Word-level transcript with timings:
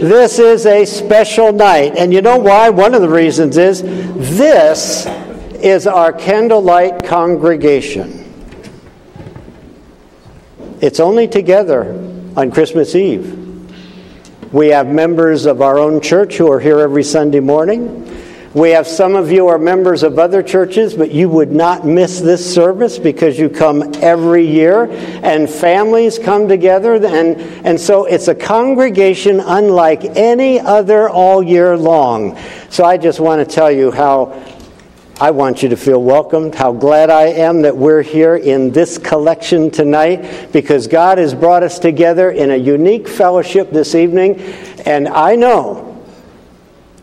This 0.00 0.38
is 0.38 0.64
a 0.64 0.84
special 0.84 1.52
night. 1.52 1.96
And 1.96 2.12
you 2.12 2.22
know 2.22 2.38
why? 2.38 2.70
One 2.70 2.94
of 2.94 3.02
the 3.02 3.08
reasons 3.08 3.56
is 3.56 3.82
this 3.82 5.06
is 5.54 5.88
our 5.88 6.12
candlelight 6.12 7.04
congregation. 7.04 8.24
It's 10.80 11.00
only 11.00 11.26
together 11.26 11.94
on 12.36 12.52
Christmas 12.52 12.94
Eve. 12.94 13.34
We 14.52 14.68
have 14.68 14.86
members 14.86 15.46
of 15.46 15.60
our 15.60 15.78
own 15.78 16.00
church 16.00 16.36
who 16.36 16.50
are 16.52 16.60
here 16.60 16.78
every 16.78 17.02
Sunday 17.02 17.40
morning. 17.40 18.07
We 18.54 18.70
have 18.70 18.86
some 18.86 19.14
of 19.14 19.30
you 19.30 19.48
are 19.48 19.58
members 19.58 20.02
of 20.02 20.18
other 20.18 20.42
churches, 20.42 20.94
but 20.94 21.10
you 21.10 21.28
would 21.28 21.52
not 21.52 21.84
miss 21.84 22.18
this 22.20 22.54
service 22.54 22.98
because 22.98 23.38
you 23.38 23.50
come 23.50 23.92
every 23.96 24.46
year 24.46 24.84
and 25.22 25.50
families 25.50 26.18
come 26.18 26.48
together. 26.48 26.94
And, 26.94 27.36
and 27.66 27.78
so 27.78 28.06
it's 28.06 28.28
a 28.28 28.34
congregation 28.34 29.40
unlike 29.40 30.02
any 30.16 30.60
other 30.60 31.10
all 31.10 31.42
year 31.42 31.76
long. 31.76 32.38
So 32.70 32.84
I 32.84 32.96
just 32.96 33.20
want 33.20 33.46
to 33.46 33.54
tell 33.54 33.70
you 33.70 33.90
how 33.90 34.42
I 35.20 35.30
want 35.32 35.62
you 35.62 35.68
to 35.68 35.76
feel 35.76 36.02
welcomed, 36.02 36.54
how 36.54 36.72
glad 36.72 37.10
I 37.10 37.24
am 37.24 37.62
that 37.62 37.76
we're 37.76 38.02
here 38.02 38.36
in 38.36 38.70
this 38.70 38.96
collection 38.96 39.70
tonight 39.70 40.52
because 40.52 40.86
God 40.86 41.18
has 41.18 41.34
brought 41.34 41.64
us 41.64 41.78
together 41.78 42.30
in 42.30 42.50
a 42.50 42.56
unique 42.56 43.08
fellowship 43.08 43.72
this 43.72 43.94
evening. 43.94 44.40
And 44.86 45.06
I 45.06 45.34
know 45.34 45.87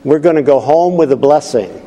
we're 0.06 0.20
going 0.20 0.36
to 0.38 0.44
go 0.44 0.60
home 0.62 0.96
with 0.96 1.12
a 1.12 1.18
blessing, 1.18 1.82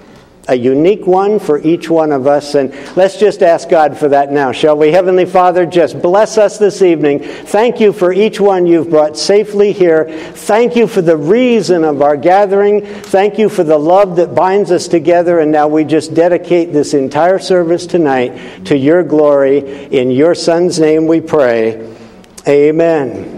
a 0.49 0.55
unique 0.55 1.07
one 1.07 1.39
for 1.39 1.59
each 1.61 1.89
one 1.89 2.11
of 2.11 2.27
us. 2.27 2.57
And 2.57 2.75
let's 2.97 3.17
just 3.17 3.43
ask 3.43 3.69
God 3.69 3.97
for 3.97 4.09
that 4.09 4.33
now, 4.33 4.51
shall 4.51 4.77
we? 4.77 4.91
Heavenly 4.91 5.25
Father, 5.25 5.65
just 5.65 6.03
bless 6.03 6.37
us 6.37 6.59
this 6.59 6.83
evening. 6.83 7.21
Thank 7.21 7.81
you 7.81 7.93
for 7.93 8.13
each 8.13 8.41
one 8.41 8.67
you've 8.67 8.91
brought 8.91 9.17
safely 9.17 9.73
here. 9.73 10.11
Thank 10.33 10.75
you 10.75 10.89
for 10.89 11.01
the 11.01 11.17
reason 11.17 11.85
of 11.85 12.03
our 12.03 12.17
gathering. 12.17 12.85
Thank 12.85 13.39
you 13.39 13.49
for 13.49 13.63
the 13.63 13.79
love 13.79 14.17
that 14.17 14.35
binds 14.35 14.73
us 14.73 14.89
together. 14.89 15.39
And 15.39 15.53
now 15.53 15.69
we 15.69 15.85
just 15.85 16.13
dedicate 16.13 16.73
this 16.73 16.93
entire 16.93 17.39
service 17.39 17.87
tonight 17.87 18.67
to 18.67 18.77
your 18.77 19.05
glory. 19.05 19.59
In 19.95 20.11
your 20.11 20.35
Son's 20.35 20.81
name 20.81 21.07
we 21.07 21.21
pray. 21.21 21.95
Amen. 22.49 23.38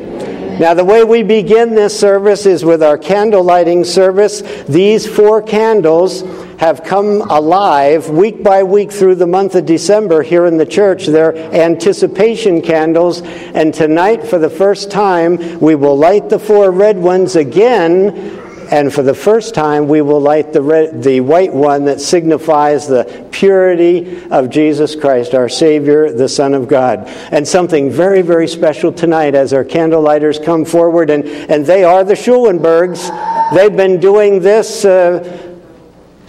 Now, 0.60 0.74
the 0.74 0.84
way 0.84 1.04
we 1.04 1.22
begin 1.22 1.74
this 1.74 1.98
service 1.98 2.44
is 2.44 2.66
with 2.66 2.82
our 2.82 2.98
candle 2.98 3.42
lighting 3.42 3.82
service. 3.82 4.42
These 4.68 5.06
four 5.06 5.40
candles 5.40 6.20
have 6.58 6.84
come 6.84 7.22
alive 7.30 8.10
week 8.10 8.42
by 8.42 8.62
week 8.62 8.92
through 8.92 9.14
the 9.14 9.26
month 9.26 9.54
of 9.54 9.64
December 9.64 10.22
here 10.22 10.44
in 10.44 10.58
the 10.58 10.66
church. 10.66 11.06
They're 11.06 11.34
anticipation 11.34 12.60
candles, 12.60 13.22
and 13.22 13.72
tonight, 13.72 14.26
for 14.26 14.38
the 14.38 14.50
first 14.50 14.90
time, 14.90 15.58
we 15.60 15.76
will 15.76 15.96
light 15.96 16.28
the 16.28 16.38
four 16.38 16.70
red 16.70 16.98
ones 16.98 17.36
again 17.36 18.39
and 18.70 18.92
for 18.92 19.02
the 19.02 19.14
first 19.14 19.52
time, 19.52 19.88
we 19.88 20.00
will 20.00 20.20
light 20.20 20.52
the, 20.52 20.62
red, 20.62 21.02
the 21.02 21.20
white 21.20 21.52
one 21.52 21.86
that 21.86 22.00
signifies 22.00 22.86
the 22.86 23.26
purity 23.32 24.22
of 24.30 24.48
Jesus 24.48 24.94
Christ, 24.94 25.34
our 25.34 25.48
Savior, 25.48 26.12
the 26.12 26.28
Son 26.28 26.54
of 26.54 26.68
God. 26.68 27.08
And 27.32 27.46
something 27.46 27.90
very, 27.90 28.22
very 28.22 28.46
special 28.46 28.92
tonight 28.92 29.34
as 29.34 29.52
our 29.52 29.64
candle 29.64 30.00
lighters 30.00 30.38
come 30.38 30.64
forward, 30.64 31.10
and, 31.10 31.24
and 31.24 31.66
they 31.66 31.82
are 31.82 32.04
the 32.04 32.14
Schulenbergs. 32.14 33.10
They've 33.52 33.76
been 33.76 33.98
doing 33.98 34.38
this 34.38 34.84
uh, 34.84 35.52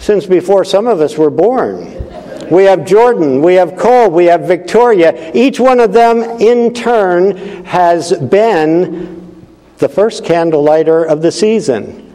since 0.00 0.26
before 0.26 0.64
some 0.64 0.88
of 0.88 1.00
us 1.00 1.16
were 1.16 1.30
born. 1.30 2.50
We 2.50 2.64
have 2.64 2.84
Jordan, 2.84 3.40
we 3.40 3.54
have 3.54 3.76
Cole, 3.76 4.10
we 4.10 4.24
have 4.24 4.48
Victoria. 4.48 5.30
Each 5.32 5.60
one 5.60 5.78
of 5.78 5.92
them, 5.92 6.18
in 6.40 6.74
turn, 6.74 7.36
has 7.66 8.12
been 8.12 9.46
the 9.78 9.88
first 9.88 10.24
candle 10.24 10.64
lighter 10.64 11.04
of 11.04 11.22
the 11.22 11.30
season. 11.30 12.11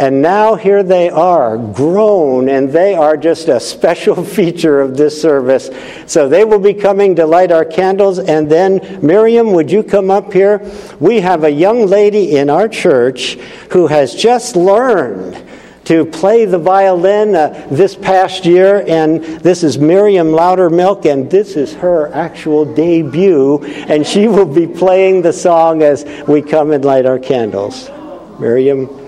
And 0.00 0.22
now 0.22 0.54
here 0.54 0.82
they 0.82 1.10
are, 1.10 1.58
grown, 1.58 2.48
and 2.48 2.72
they 2.72 2.94
are 2.94 3.18
just 3.18 3.48
a 3.48 3.60
special 3.60 4.24
feature 4.36 4.80
of 4.80 4.96
this 4.96 5.20
service. 5.20 5.68
So 6.06 6.26
they 6.26 6.42
will 6.42 6.58
be 6.58 6.72
coming 6.72 7.16
to 7.16 7.26
light 7.26 7.52
our 7.52 7.66
candles. 7.66 8.18
And 8.18 8.50
then, 8.50 9.00
Miriam, 9.06 9.52
would 9.52 9.70
you 9.70 9.82
come 9.82 10.10
up 10.10 10.32
here? 10.32 10.66
We 11.00 11.20
have 11.20 11.44
a 11.44 11.50
young 11.50 11.84
lady 11.84 12.38
in 12.38 12.48
our 12.48 12.66
church 12.66 13.34
who 13.72 13.88
has 13.88 14.14
just 14.14 14.56
learned 14.56 15.46
to 15.84 16.06
play 16.06 16.46
the 16.46 16.58
violin 16.58 17.34
uh, 17.34 17.68
this 17.70 17.94
past 17.94 18.46
year, 18.46 18.82
and 18.88 19.22
this 19.22 19.62
is 19.62 19.76
Miriam 19.76 20.28
Loudermilk, 20.28 21.04
and 21.04 21.30
this 21.30 21.56
is 21.56 21.74
her 21.74 22.10
actual 22.14 22.64
debut, 22.64 23.62
and 23.64 24.06
she 24.06 24.28
will 24.28 24.46
be 24.46 24.66
playing 24.66 25.20
the 25.20 25.32
song 25.34 25.82
as 25.82 26.06
we 26.26 26.40
come 26.40 26.70
and 26.70 26.86
light 26.86 27.04
our 27.04 27.18
candles. 27.18 27.90
Miriam. 28.38 28.99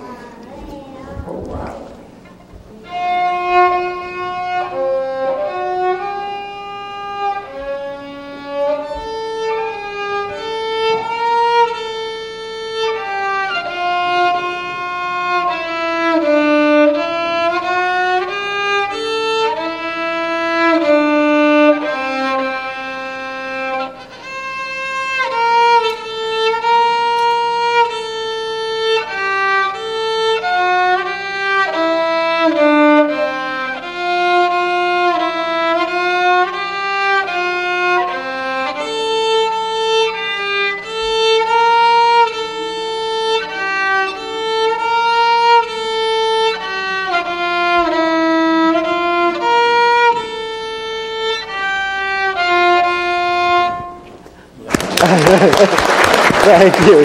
Thank 56.62 56.86
you. 56.86 57.04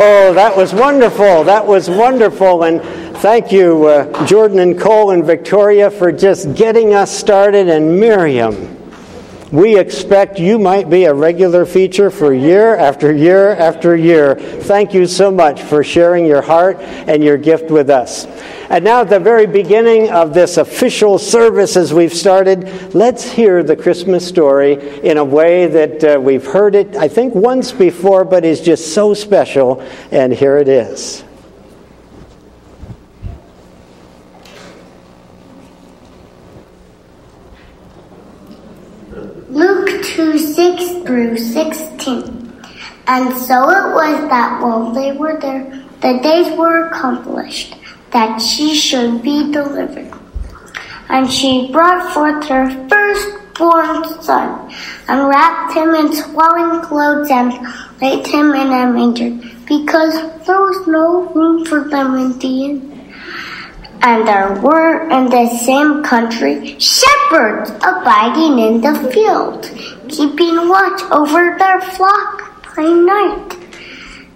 Oh, 0.00 0.34
that 0.34 0.52
was 0.54 0.74
wonderful. 0.74 1.44
That 1.44 1.66
was 1.66 1.88
wonderful. 1.88 2.64
And 2.64 2.82
thank 3.20 3.50
you, 3.50 3.86
uh, 3.86 4.26
Jordan 4.26 4.58
and 4.58 4.78
Cole 4.78 5.12
and 5.12 5.24
Victoria, 5.24 5.90
for 5.90 6.12
just 6.12 6.54
getting 6.54 6.92
us 6.92 7.10
started. 7.10 7.70
And 7.70 7.98
Miriam, 7.98 8.77
we 9.50 9.78
expect 9.78 10.38
you 10.38 10.58
might 10.58 10.90
be 10.90 11.04
a 11.04 11.14
regular 11.14 11.64
feature 11.64 12.10
for 12.10 12.34
year 12.34 12.76
after 12.76 13.12
year 13.12 13.52
after 13.52 13.96
year. 13.96 14.34
Thank 14.34 14.92
you 14.92 15.06
so 15.06 15.30
much 15.30 15.62
for 15.62 15.82
sharing 15.82 16.26
your 16.26 16.42
heart 16.42 16.78
and 16.80 17.22
your 17.22 17.36
gift 17.38 17.70
with 17.70 17.90
us. 17.90 18.26
And 18.70 18.84
now, 18.84 19.00
at 19.00 19.08
the 19.08 19.18
very 19.18 19.46
beginning 19.46 20.10
of 20.10 20.34
this 20.34 20.58
official 20.58 21.18
service, 21.18 21.76
as 21.76 21.94
we've 21.94 22.12
started, 22.12 22.94
let's 22.94 23.24
hear 23.24 23.62
the 23.62 23.76
Christmas 23.76 24.26
story 24.26 25.00
in 25.00 25.16
a 25.16 25.24
way 25.24 25.66
that 25.66 26.04
uh, 26.04 26.20
we've 26.20 26.44
heard 26.44 26.74
it, 26.74 26.94
I 26.94 27.08
think, 27.08 27.34
once 27.34 27.72
before, 27.72 28.26
but 28.26 28.44
is 28.44 28.60
just 28.60 28.92
so 28.92 29.14
special. 29.14 29.80
And 30.10 30.34
here 30.34 30.58
it 30.58 30.68
is. 30.68 31.24
And 43.08 43.34
so 43.34 43.70
it 43.70 43.94
was 43.94 44.28
that 44.28 44.60
while 44.60 44.92
they 44.92 45.12
were 45.12 45.40
there, 45.40 45.64
the 46.02 46.20
days 46.22 46.54
were 46.58 46.88
accomplished 46.88 47.74
that 48.10 48.38
she 48.38 48.74
should 48.74 49.22
be 49.22 49.50
delivered. 49.50 50.12
And 51.08 51.30
she 51.32 51.72
brought 51.72 52.12
forth 52.12 52.46
her 52.48 52.68
firstborn 52.86 54.22
son, 54.22 54.70
and 55.08 55.26
wrapped 55.26 55.72
him 55.72 55.94
in 55.94 56.12
swaddling 56.12 56.82
clothes 56.82 57.30
and 57.30 57.50
laid 58.02 58.26
him 58.26 58.52
in 58.52 58.68
a 58.68 58.92
manger, 58.92 59.30
because 59.66 60.12
there 60.46 60.60
was 60.60 60.86
no 60.86 61.32
room 61.32 61.64
for 61.64 61.88
them 61.88 62.14
in 62.14 62.38
the 62.38 62.64
inn. 62.66 63.14
And 64.02 64.28
there 64.28 64.60
were 64.60 65.08
in 65.08 65.30
the 65.30 65.48
same 65.64 66.04
country 66.04 66.78
shepherds 66.78 67.70
abiding 67.70 68.58
in 68.58 68.80
the 68.82 69.10
field, 69.12 69.64
keeping 70.10 70.68
watch 70.68 71.02
over 71.10 71.56
their 71.58 71.80
flock 71.80 72.47
by 72.78 72.86
night. 72.86 73.58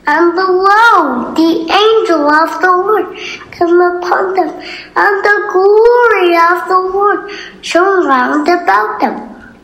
And 0.04 0.34
below, 0.34 1.32
the 1.38 1.52
angel 1.82 2.22
of 2.42 2.50
the 2.60 2.74
Lord 2.88 3.06
came 3.54 3.80
upon 3.80 4.34
them, 4.34 4.50
and 5.02 5.14
the 5.28 5.38
glory 5.54 6.34
of 6.50 6.58
the 6.66 6.80
Lord 6.92 7.30
shone 7.60 8.08
round 8.08 8.48
about 8.48 9.00
them, 9.00 9.14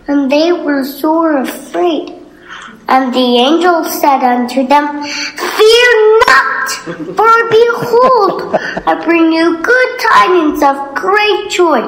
and 0.07 0.31
they 0.31 0.53
were 0.53 0.85
sore 0.85 1.39
afraid. 1.39 2.15
And 2.89 3.13
the 3.13 3.29
angel 3.47 3.83
said 3.83 4.23
unto 4.23 4.65
them, 4.65 5.03
Fear 5.03 5.93
not, 6.29 6.71
for 7.19 7.35
behold, 7.59 8.55
I 8.87 9.03
bring 9.05 9.33
you 9.33 9.59
good 9.61 9.91
tidings 10.09 10.63
of 10.63 10.95
great 10.95 11.51
joy, 11.51 11.83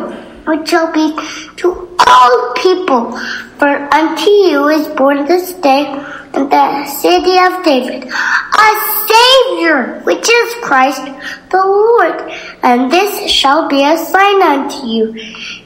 which 0.44 0.68
shall 0.68 0.92
be 0.92 1.14
to 1.58 1.96
all 2.04 2.52
people. 2.56 3.16
For 3.60 3.94
unto 3.94 4.30
you 4.30 4.68
is 4.68 4.88
born 4.88 5.26
this 5.26 5.52
day 5.52 5.84
in 6.32 6.48
the 6.48 6.86
city 6.86 7.36
of 7.36 7.62
David 7.62 8.08
a 8.08 8.70
Savior, 9.10 10.00
which 10.04 10.26
is 10.26 10.54
Christ 10.62 11.04
the 11.50 11.58
Lord. 11.58 12.32
And 12.62 12.90
this 12.90 13.30
shall 13.30 13.68
be 13.68 13.84
a 13.84 13.98
sign 13.98 14.40
unto 14.40 14.86
you. 14.86 15.12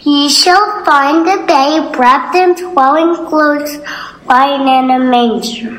Ye 0.00 0.28
shall 0.28 0.84
find 0.84 1.24
the 1.24 1.44
babe 1.46 1.94
wrapped 1.96 2.34
in 2.34 2.56
swaddling 2.56 3.28
clothes, 3.28 3.78
lying 4.26 4.66
in 4.66 4.90
a 4.90 4.98
manger. 4.98 5.78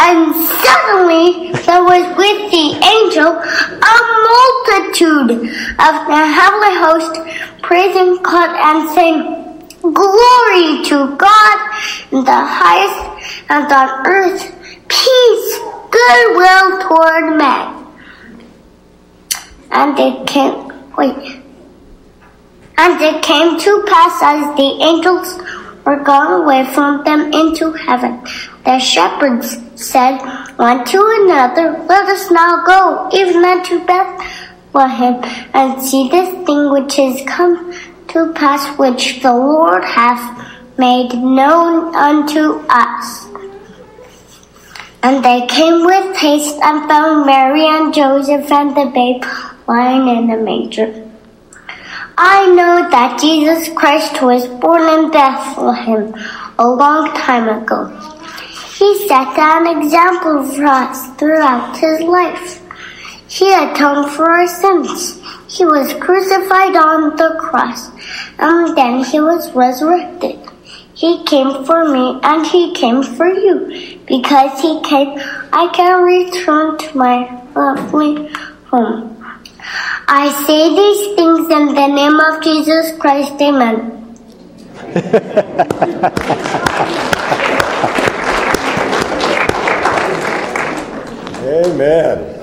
And 0.00 0.34
suddenly 0.64 1.52
there 1.60 1.84
was 1.84 2.06
with 2.16 2.40
the 2.50 2.68
angel 2.94 3.36
a 3.36 3.96
multitude 4.32 5.30
of 5.76 5.94
the 6.08 6.22
heavenly 6.38 6.74
host 6.80 7.60
praising 7.60 8.22
God 8.22 8.48
and 8.56 8.88
saying, 8.94 9.46
Glory 9.92 10.84
to 10.84 11.16
God 11.16 11.58
in 12.10 12.24
the 12.24 12.32
highest 12.32 13.50
and 13.50 13.72
on 13.72 14.06
earth 14.06 14.52
peace, 14.88 15.58
goodwill 15.90 16.80
toward 16.82 17.36
men. 17.36 17.86
And 19.70 19.98
it 19.98 20.26
came, 20.26 20.72
wait. 20.96 21.42
And 22.78 23.00
it 23.00 23.22
came 23.22 23.58
to 23.58 23.84
pass 23.86 24.22
as 24.22 24.56
the 24.56 24.82
angels 24.82 25.38
were 25.84 26.02
gone 26.02 26.42
away 26.42 26.64
from 26.74 27.04
them 27.04 27.32
into 27.32 27.72
heaven. 27.72 28.20
The 28.64 28.78
shepherds 28.78 29.56
said 29.76 30.18
one 30.56 30.84
to 30.84 30.98
another, 31.20 31.84
Let 31.86 32.08
us 32.08 32.30
now 32.30 32.64
go 32.64 33.08
even 33.12 33.44
unto 33.44 33.84
Bethlehem 33.86 35.22
and 35.54 35.80
see 35.80 36.08
this 36.08 36.28
thing 36.44 36.70
which 36.70 36.98
is 36.98 37.22
come 37.26 37.72
to 38.08 38.32
pass, 38.34 38.78
which 38.78 39.22
the 39.22 39.32
Lord 39.32 39.84
hath 39.84 40.78
made 40.78 41.12
known 41.14 41.94
unto 41.94 42.64
us. 42.68 43.26
And 45.02 45.24
they 45.24 45.46
came 45.46 45.84
with 45.84 46.16
haste 46.16 46.56
and 46.62 46.88
found 46.88 47.26
Mary 47.26 47.66
and 47.66 47.94
Joseph 47.94 48.50
and 48.50 48.76
the 48.76 48.90
babe 48.92 49.22
lying 49.66 50.08
in 50.08 50.26
the 50.26 50.36
manger. 50.42 51.02
I 52.18 52.46
know 52.46 52.88
that 52.90 53.20
Jesus 53.20 53.68
Christ 53.74 54.22
was 54.22 54.46
born 54.46 54.82
in 54.82 55.10
Bethlehem 55.10 56.14
a 56.58 56.66
long 56.66 57.14
time 57.14 57.48
ago. 57.48 57.88
He 58.76 59.06
set 59.06 59.38
an 59.38 59.82
example 59.82 60.42
for 60.44 60.64
us 60.64 61.14
throughout 61.16 61.76
his 61.76 62.00
life. 62.00 62.62
He 63.28 63.52
atoned 63.52 64.12
for 64.12 64.30
our 64.30 64.46
sins. 64.46 65.20
He 65.48 65.64
was 65.64 65.94
crucified 65.94 66.76
on 66.76 67.16
the 67.16 67.36
cross, 67.38 67.90
and 68.38 68.76
then 68.76 69.04
he 69.04 69.20
was 69.20 69.52
resurrected. 69.52 70.38
He 70.96 71.22
came 71.24 71.64
for 71.64 71.84
me 71.84 72.18
and 72.22 72.46
he 72.46 72.72
came 72.72 73.02
for 73.02 73.28
you. 73.28 74.00
Because 74.06 74.60
he 74.62 74.80
came, 74.80 75.18
I 75.52 75.68
can 75.74 76.02
return 76.02 76.78
to 76.78 76.96
my 76.96 77.42
lovely 77.54 78.32
home. 78.68 79.12
I 80.08 80.30
say 80.46 80.70
these 80.74 81.16
things 81.16 81.50
in 81.50 81.74
the 81.74 81.86
name 81.88 82.18
of 82.18 82.42
Jesus 82.42 82.96
Christ. 82.98 83.32
Amen. 83.42 83.92
Amen. 91.46 92.35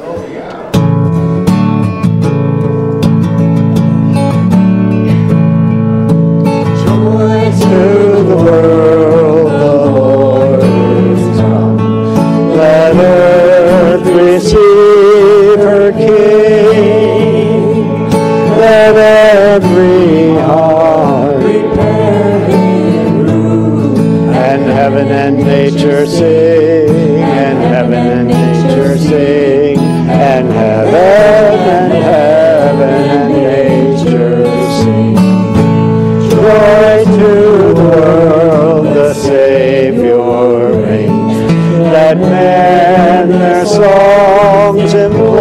Let 42.13 42.29
men 42.29 43.29
their 43.29 43.65
songs 43.65 44.93
employ, 44.93 45.39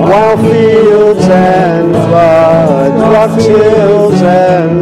while 0.00 0.36
fields 0.36 1.24
and 1.28 1.92
floods, 1.92 3.00
rocks, 3.02 3.44
hills, 3.44 4.20
and 4.20 4.80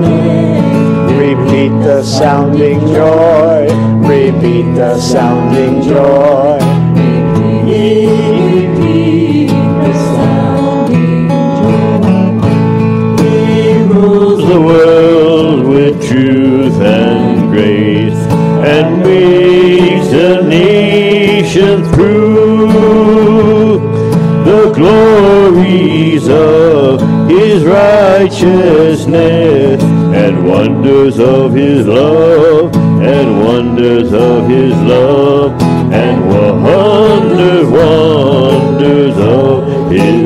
repeat 1.11 1.73
the 1.85 2.03
sounding 2.03 2.81
joy, 2.87 3.69
repeat 4.09 4.75
the 4.77 4.99
sounding 4.99 5.83
joy. 5.83 6.59
Repeat 7.67 9.49
the 9.49 9.93
sounding 10.17 11.29
He 13.19 13.83
rules 13.83 14.43
the 14.49 14.59
world 14.59 15.67
with 15.67 16.09
truth 16.09 16.81
and 16.81 17.51
grace 17.53 18.50
and 18.65 19.03
makes 19.03 20.11
the 20.11 20.43
nation 20.43 21.85
through 21.93 22.69
the 24.45 24.73
glories 24.75 26.29
of 26.29 27.01
his 27.29 27.65
righteousness 27.65 29.83
and 29.83 30.47
wonders 30.47 31.19
of 31.19 31.53
his 31.53 31.87
love 31.87 32.75
and 32.75 33.45
wonders 33.45 34.13
of 34.13 34.49
his 34.49 34.75
love 34.83 35.61
and 35.93 36.29
wonders, 36.29 37.67
wonders 37.67 39.17
of 39.17 39.91
his 39.91 40.20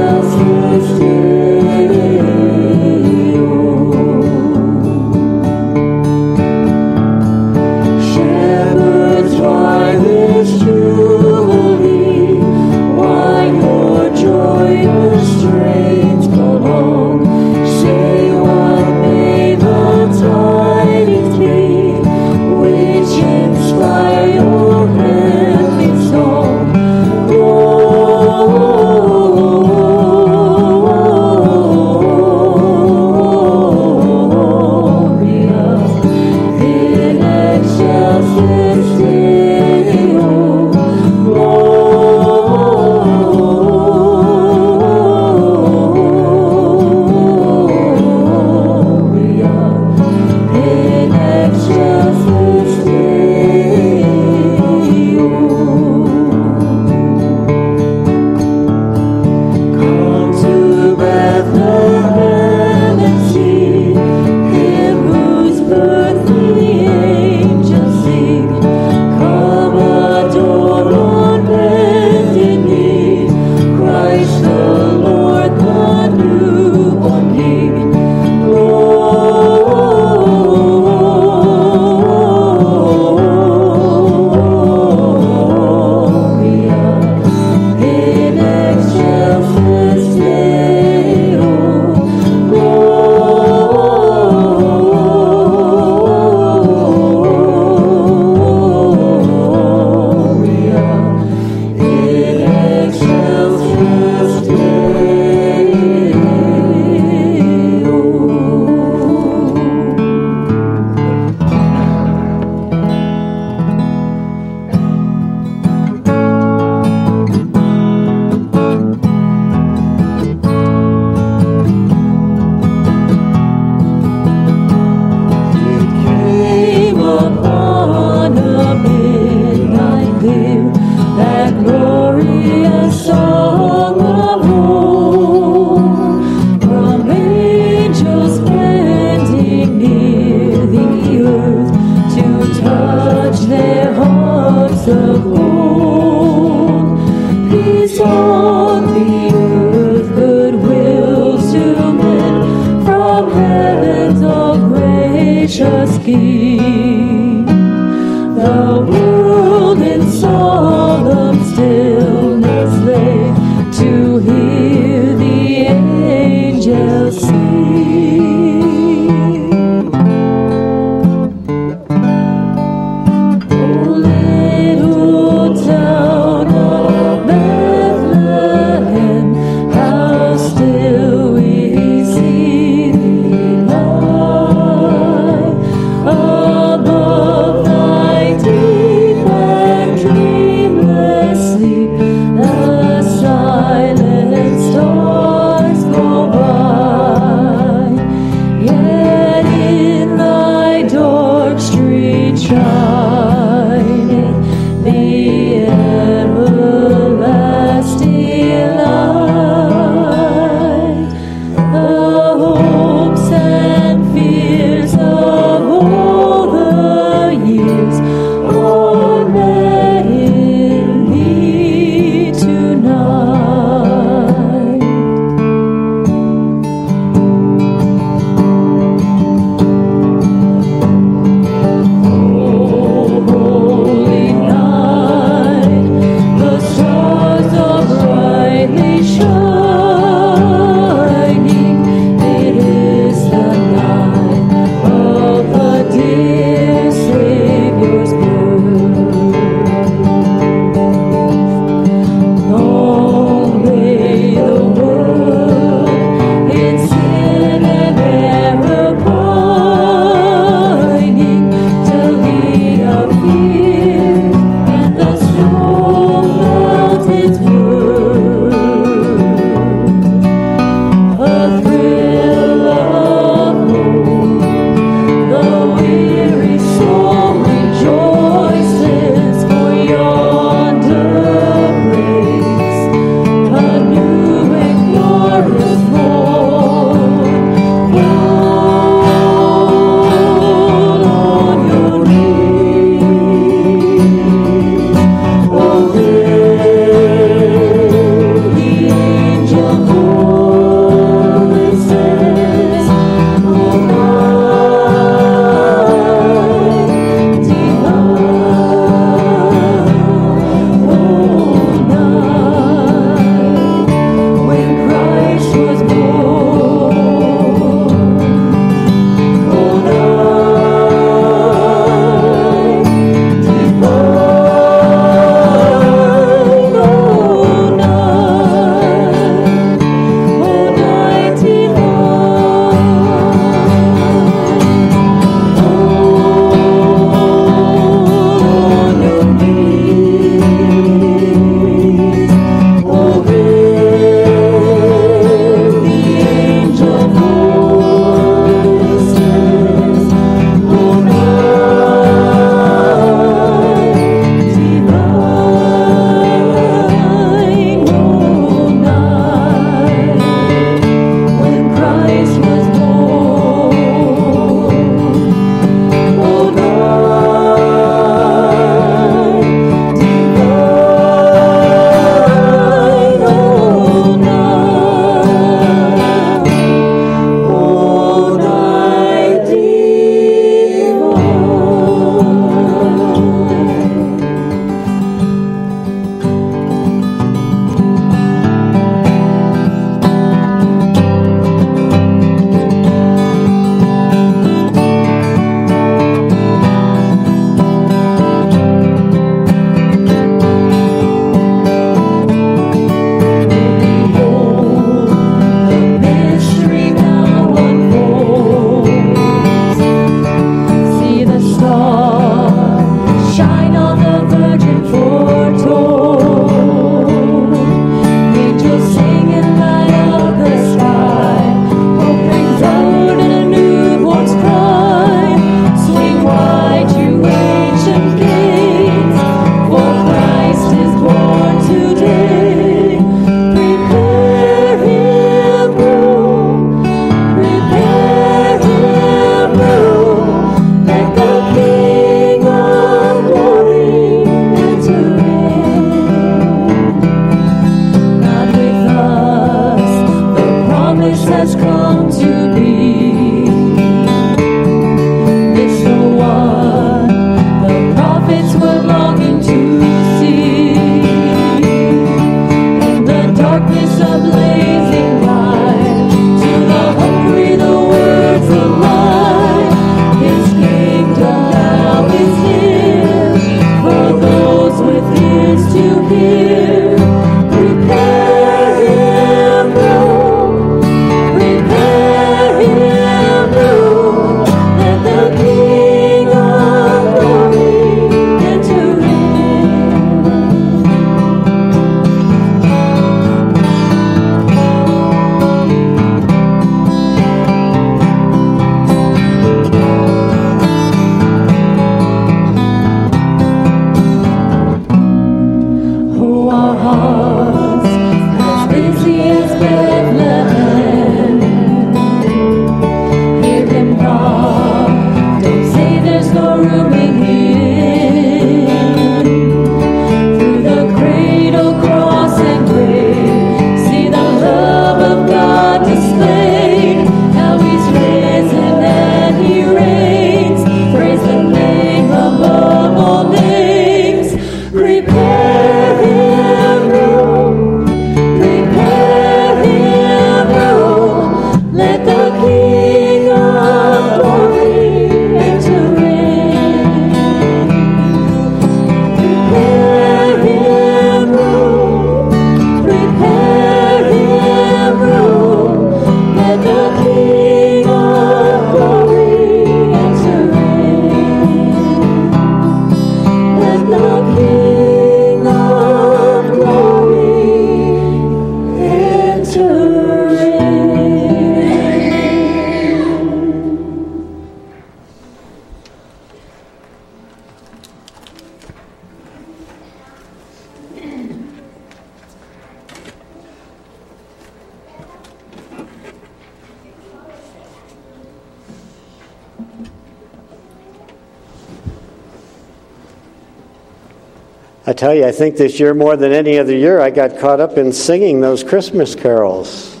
I 595.26 595.32
think 595.32 595.56
this 595.56 595.80
year 595.80 595.92
more 595.92 596.16
than 596.16 596.30
any 596.30 596.56
other 596.56 596.72
year, 596.72 597.00
I 597.00 597.10
got 597.10 597.40
caught 597.40 597.58
up 597.58 597.76
in 597.76 597.92
singing 597.92 598.40
those 598.40 598.62
Christmas 598.62 599.16
carols. 599.16 600.00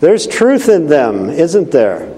There's 0.00 0.26
truth 0.26 0.68
in 0.68 0.88
them, 0.88 1.30
isn't 1.30 1.70
there? 1.70 2.12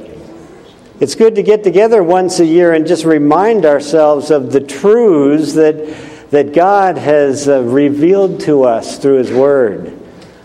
It's 1.01 1.15
good 1.15 1.35
to 1.35 1.43
get 1.43 1.63
together 1.63 2.03
once 2.03 2.41
a 2.41 2.47
year 2.47 2.73
and 2.73 2.87
just 2.87 3.05
remind 3.05 3.67
ourselves 3.67 4.31
of 4.31 4.53
the 4.53 4.61
truths 4.63 5.53
that, 5.53 6.31
that 6.31 6.55
God 6.55 6.97
has 6.97 7.47
uh, 7.47 7.61
revealed 7.61 8.41
to 8.41 8.63
us 8.63 8.97
through 8.97 9.19
His 9.19 9.31
Word. 9.31 9.93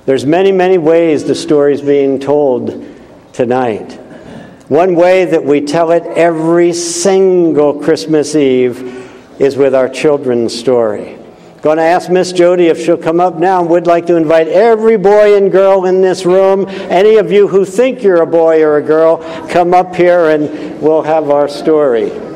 There's 0.06 0.26
many, 0.26 0.52
many 0.52 0.78
ways 0.78 1.24
the 1.24 1.34
story's 1.34 1.82
being 1.82 2.20
told 2.20 2.94
tonight. 3.32 3.94
One 4.68 4.96
way 4.96 5.24
that 5.24 5.46
we 5.46 5.62
tell 5.62 5.92
it 5.92 6.04
every 6.04 6.74
single 6.74 7.80
Christmas 7.80 8.36
Eve 8.36 9.40
is 9.40 9.56
with 9.56 9.74
our 9.74 9.88
children's 9.88 10.54
story. 10.54 11.19
Going 11.62 11.78
to 11.78 11.84
ask 11.84 12.10
Miss 12.10 12.32
Jody 12.32 12.68
if 12.68 12.80
she'll 12.80 12.98
come 12.98 13.20
up 13.20 13.36
now 13.36 13.60
and 13.60 13.70
would 13.70 13.86
like 13.86 14.06
to 14.08 14.16
invite 14.16 14.48
every 14.48 14.98
boy 14.98 15.36
and 15.36 15.52
girl 15.52 15.86
in 15.86 16.02
this 16.02 16.26
room, 16.26 16.66
any 16.70 17.18
of 17.18 17.34
you 17.34 17.50
who 17.50 17.66
think 17.66 18.02
you're 18.02 18.22
a 18.22 18.28
boy 18.28 18.64
or 18.64 18.78
a 18.78 18.82
girl, 18.82 19.18
come 19.50 19.74
up 19.74 19.94
here 19.94 20.30
and 20.30 20.82
we'll 20.82 21.02
have 21.02 21.30
our 21.30 21.50
story. 21.50 22.29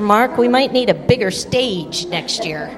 Mark, 0.00 0.36
we 0.38 0.48
might 0.48 0.72
need 0.72 0.90
a 0.90 0.94
bigger 0.94 1.30
stage 1.30 2.06
next 2.06 2.44
year. 2.44 2.68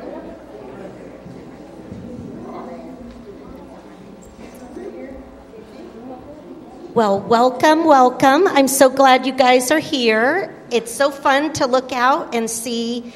Well, 6.95 7.21
welcome, 7.21 7.85
welcome. 7.85 8.49
I'm 8.49 8.67
so 8.67 8.89
glad 8.89 9.25
you 9.25 9.33
guys 9.33 9.71
are 9.71 9.79
here. 9.79 10.53
It's 10.71 10.93
so 10.93 11.11
fun 11.11 11.53
to 11.53 11.67
look 11.67 11.93
out 11.93 12.35
and 12.35 12.51
see 12.51 13.13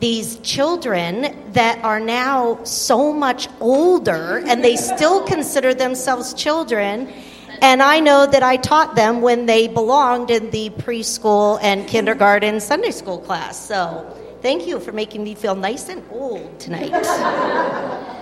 these 0.00 0.38
children 0.38 1.36
that 1.52 1.82
are 1.84 2.00
now 2.00 2.62
so 2.64 3.12
much 3.12 3.48
older 3.60 4.42
and 4.46 4.64
they 4.64 4.76
still 4.76 5.24
consider 5.24 5.74
themselves 5.74 6.32
children. 6.34 7.12
And 7.60 7.82
I 7.82 8.00
know 8.00 8.26
that 8.26 8.42
I 8.42 8.56
taught 8.56 8.94
them 8.94 9.20
when 9.20 9.46
they 9.46 9.68
belonged 9.68 10.30
in 10.30 10.50
the 10.50 10.70
preschool 10.70 11.58
and 11.62 11.86
kindergarten 11.86 12.60
Sunday 12.60 12.90
school 12.90 13.18
class. 13.18 13.58
So 13.58 14.06
thank 14.42 14.66
you 14.66 14.80
for 14.80 14.92
making 14.92 15.24
me 15.24 15.34
feel 15.34 15.54
nice 15.54 15.88
and 15.88 16.04
old 16.10 16.60
tonight. 16.60 16.92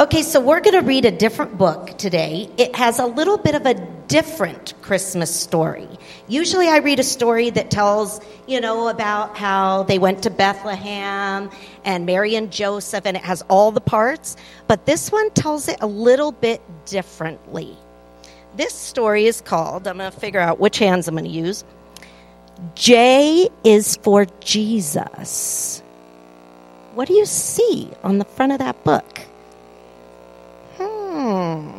Okay, 0.00 0.22
so 0.22 0.40
we're 0.40 0.60
going 0.60 0.80
to 0.80 0.86
read 0.86 1.04
a 1.04 1.10
different 1.10 1.58
book 1.58 1.98
today. 1.98 2.48
It 2.56 2.74
has 2.74 2.98
a 2.98 3.04
little 3.04 3.36
bit 3.36 3.54
of 3.54 3.66
a 3.66 3.74
different 4.08 4.72
Christmas 4.80 5.34
story. 5.34 5.86
Usually 6.26 6.68
I 6.68 6.78
read 6.78 7.00
a 7.00 7.02
story 7.02 7.50
that 7.50 7.70
tells, 7.70 8.18
you 8.46 8.62
know, 8.62 8.88
about 8.88 9.36
how 9.36 9.82
they 9.82 9.98
went 9.98 10.22
to 10.22 10.30
Bethlehem 10.30 11.50
and 11.84 12.06
Mary 12.06 12.34
and 12.34 12.50
Joseph, 12.50 13.04
and 13.04 13.14
it 13.14 13.22
has 13.24 13.42
all 13.50 13.72
the 13.72 13.82
parts. 13.82 14.36
But 14.68 14.86
this 14.86 15.12
one 15.12 15.32
tells 15.32 15.68
it 15.68 15.76
a 15.82 15.86
little 15.86 16.32
bit 16.32 16.62
differently. 16.86 17.76
This 18.56 18.74
story 18.74 19.26
is 19.26 19.40
called, 19.40 19.86
I'm 19.86 19.98
going 19.98 20.10
to 20.10 20.18
figure 20.18 20.40
out 20.40 20.58
which 20.58 20.78
hands 20.78 21.08
I'm 21.08 21.14
going 21.14 21.24
to 21.24 21.30
use. 21.30 21.64
J 22.74 23.48
is 23.64 23.96
for 23.96 24.26
Jesus. 24.40 25.82
What 26.94 27.08
do 27.08 27.14
you 27.14 27.26
see 27.26 27.90
on 28.02 28.18
the 28.18 28.24
front 28.24 28.52
of 28.52 28.58
that 28.58 28.82
book? 28.84 29.20
Hmm. 30.76 31.70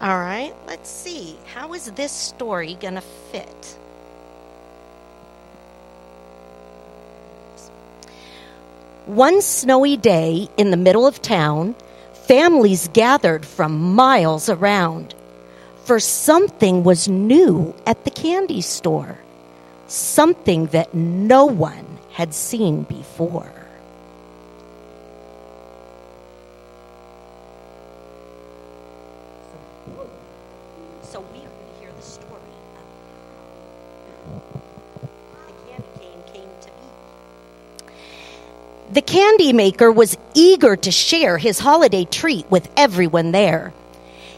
All 0.00 0.18
right, 0.18 0.54
let's 0.66 0.90
see. 0.90 1.38
How 1.46 1.72
is 1.72 1.90
this 1.92 2.12
story 2.12 2.76
going 2.80 2.94
to 2.94 3.00
fit? 3.00 3.78
One 9.06 9.42
snowy 9.42 9.96
day 9.96 10.48
in 10.56 10.70
the 10.70 10.76
middle 10.76 11.06
of 11.06 11.20
town, 11.20 11.74
families 12.26 12.88
gathered 12.92 13.44
from 13.44 13.94
miles 13.94 14.48
around, 14.48 15.14
for 15.84 16.00
something 16.00 16.82
was 16.82 17.08
new 17.08 17.74
at 17.86 18.04
the 18.04 18.10
candy 18.10 18.62
store, 18.62 19.18
something 19.86 20.66
that 20.66 20.94
no 20.94 21.44
one 21.44 21.98
had 22.12 22.32
seen 22.32 22.84
before. 22.84 23.52
So 31.02 31.20
we 31.20 31.38
are 31.38 31.42
going 31.42 31.68
to 31.74 31.80
hear 31.80 31.92
the 31.94 32.02
story 32.02 32.54
of 35.02 35.10
how 35.32 35.44
the 35.46 35.52
candy 35.68 35.86
cane 36.00 36.22
came 36.32 36.50
to 36.62 36.68
be. 36.68 36.72
The 38.94 39.02
candy 39.02 39.52
maker 39.52 39.90
was 39.90 40.16
eager 40.34 40.76
to 40.76 40.92
share 40.92 41.36
his 41.36 41.58
holiday 41.58 42.04
treat 42.04 42.48
with 42.48 42.70
everyone 42.76 43.32
there. 43.32 43.72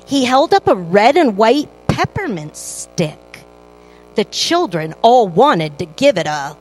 He 0.06 0.24
held 0.24 0.54
up 0.54 0.66
a 0.66 0.74
red 0.74 1.18
and 1.18 1.36
white 1.36 1.68
peppermint 1.88 2.56
stick. 2.56 3.44
The 4.14 4.24
children 4.24 4.94
all 5.02 5.28
wanted 5.28 5.78
to 5.80 5.84
give 5.84 6.16
it 6.16 6.26
a 6.26 6.56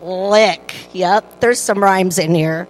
lick. 0.00 0.74
Yep, 0.94 1.40
there's 1.40 1.60
some 1.60 1.82
rhymes 1.82 2.18
in 2.18 2.34
here. 2.34 2.66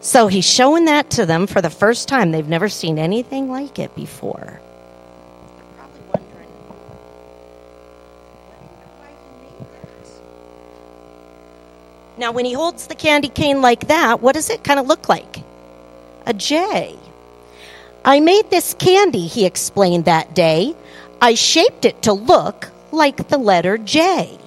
So 0.00 0.28
he's 0.28 0.46
showing 0.50 0.86
that 0.86 1.10
to 1.10 1.26
them 1.26 1.46
for 1.46 1.60
the 1.60 1.68
first 1.68 2.08
time. 2.08 2.30
They've 2.30 2.48
never 2.48 2.70
seen 2.70 2.98
anything 2.98 3.50
like 3.50 3.78
it 3.78 3.94
before. 3.94 4.60
They're 5.56 5.66
probably 5.76 6.00
wondering, 6.14 6.48
why 8.98 9.10
he 9.10 9.28
made 9.44 9.58
that. 9.58 10.08
Now, 12.20 12.32
when 12.32 12.44
he 12.44 12.52
holds 12.52 12.86
the 12.86 12.94
candy 12.94 13.28
cane 13.28 13.62
like 13.62 13.88
that, 13.88 14.20
what 14.20 14.34
does 14.34 14.50
it 14.50 14.62
kind 14.62 14.78
of 14.78 14.86
look 14.86 15.08
like? 15.08 15.42
A 16.26 16.34
J. 16.34 16.94
I 18.04 18.20
made 18.20 18.50
this 18.50 18.74
candy, 18.74 19.26
he 19.26 19.46
explained 19.46 20.04
that 20.04 20.34
day. 20.34 20.76
I 21.22 21.32
shaped 21.32 21.86
it 21.86 22.02
to 22.02 22.12
look 22.12 22.70
like 22.92 23.28
the 23.28 23.38
letter 23.38 23.78
J. 23.78 24.38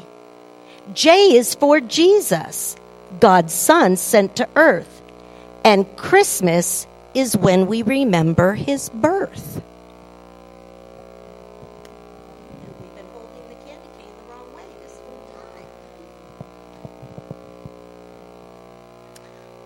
J 0.94 1.36
is 1.36 1.56
for 1.56 1.80
Jesus, 1.80 2.76
God's 3.20 3.54
Son 3.54 3.96
sent 3.96 4.36
to 4.36 4.48
earth. 4.56 5.02
And 5.66 5.98
Christmas 5.98 6.86
is 7.16 7.36
when 7.36 7.66
we 7.66 7.82
remember 7.82 8.54
his 8.54 8.90
birth. 8.90 9.64
We've 12.82 12.96
been 12.96 13.06
holding 13.14 13.50
the 13.50 13.56
candy 13.66 13.90
cane 13.98 14.14
the 14.18 14.32
wrong 14.32 14.54
way 14.56 14.64
this 14.84 15.00
whole 15.08 15.26
time. 15.34 15.66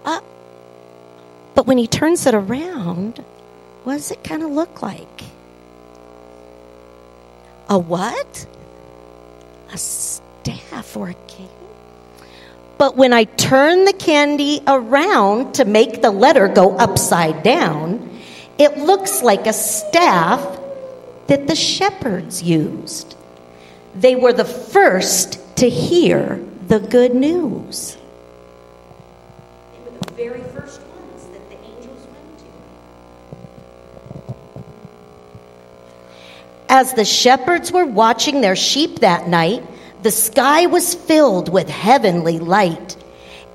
Uh, 0.06 1.57
when 1.67 1.77
he 1.77 1.86
turns 1.86 2.25
it 2.25 2.34
around, 2.34 3.17
what 3.84 3.95
does 3.95 4.12
it 4.12 4.23
kind 4.23 4.41
of 4.41 4.51
look 4.51 4.82
like? 4.82 5.23
A 7.67 7.77
what? 7.77 8.45
A 9.73 9.77
staff 9.77 10.95
or 10.95 11.10
a 11.10 11.13
cane? 11.27 11.49
But 12.77 12.95
when 12.95 13.12
I 13.12 13.25
turn 13.25 13.84
the 13.84 13.91
candy 13.91 14.62
around 14.65 15.56
to 15.56 15.65
make 15.65 16.01
the 16.01 16.12
letter 16.12 16.47
go 16.47 16.77
upside 16.77 17.43
down, 17.43 18.17
it 18.58 18.77
looks 18.77 19.21
like 19.21 19.45
a 19.45 19.51
staff 19.51 20.39
that 21.27 21.47
the 21.47 21.56
shepherds 21.56 22.41
used. 22.41 23.15
They 23.93 24.15
were 24.15 24.32
the 24.32 24.45
first 24.45 25.58
to 25.58 25.69
hear 25.69 26.41
the 26.67 26.80
good 26.80 27.13
news. 27.13 27.97
They 29.73 29.80
were 29.84 29.97
the 29.99 30.13
very 30.13 30.41
first 30.53 30.82
ones 30.82 31.25
that 31.34 31.49
the 31.49 31.56
angels 31.56 32.08
went 32.08 32.39
to. 36.67 36.67
As 36.80 36.94
the 36.94 37.06
shepherds 37.06 37.72
were 37.72 37.88
watching 37.88 38.42
their 38.42 38.56
sheep 38.56 39.00
that 39.00 39.28
night, 39.28 39.63
the 40.04 40.12
sky 40.12 40.68
was 40.68 40.94
filled 40.94 41.50
with 41.50 41.68
heavenly 41.68 42.38
light. 42.38 42.96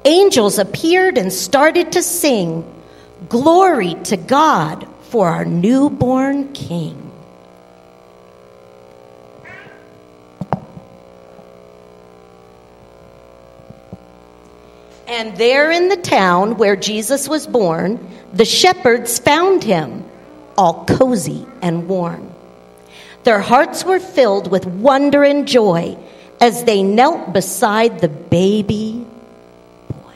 Angels 0.05 0.59
appeared 0.59 1.17
and 1.17 1.33
started 1.33 1.93
to 1.93 2.03
sing, 2.03 2.65
Glory 3.29 3.95
to 4.11 4.17
God 4.17 4.89
for 5.03 5.29
our 5.29 5.45
newborn 5.45 6.53
King. 6.53 7.13
And 15.07 15.37
there 15.37 15.71
in 15.71 15.91
the 15.91 15.97
town 15.97 16.57
where 16.57 16.75
Jesus 16.75 17.29
was 17.29 17.47
born, 17.47 18.05
the 18.33 18.45
shepherds 18.45 19.21
found 19.21 19.63
him, 19.63 20.05
all 20.59 20.85
cozy 20.87 21.47
and 21.63 21.87
warm. 21.87 22.32
Their 23.25 23.41
hearts 23.41 23.85
were 23.85 24.01
filled 24.01 24.51
with 24.51 24.67
wonder 24.67 25.23
and 25.23 25.47
joy 25.47 25.97
as 26.41 26.65
they 26.65 26.83
knelt 26.83 27.33
beside 27.33 28.01
the 28.01 28.09
baby 28.09 29.07
boy. 29.89 30.15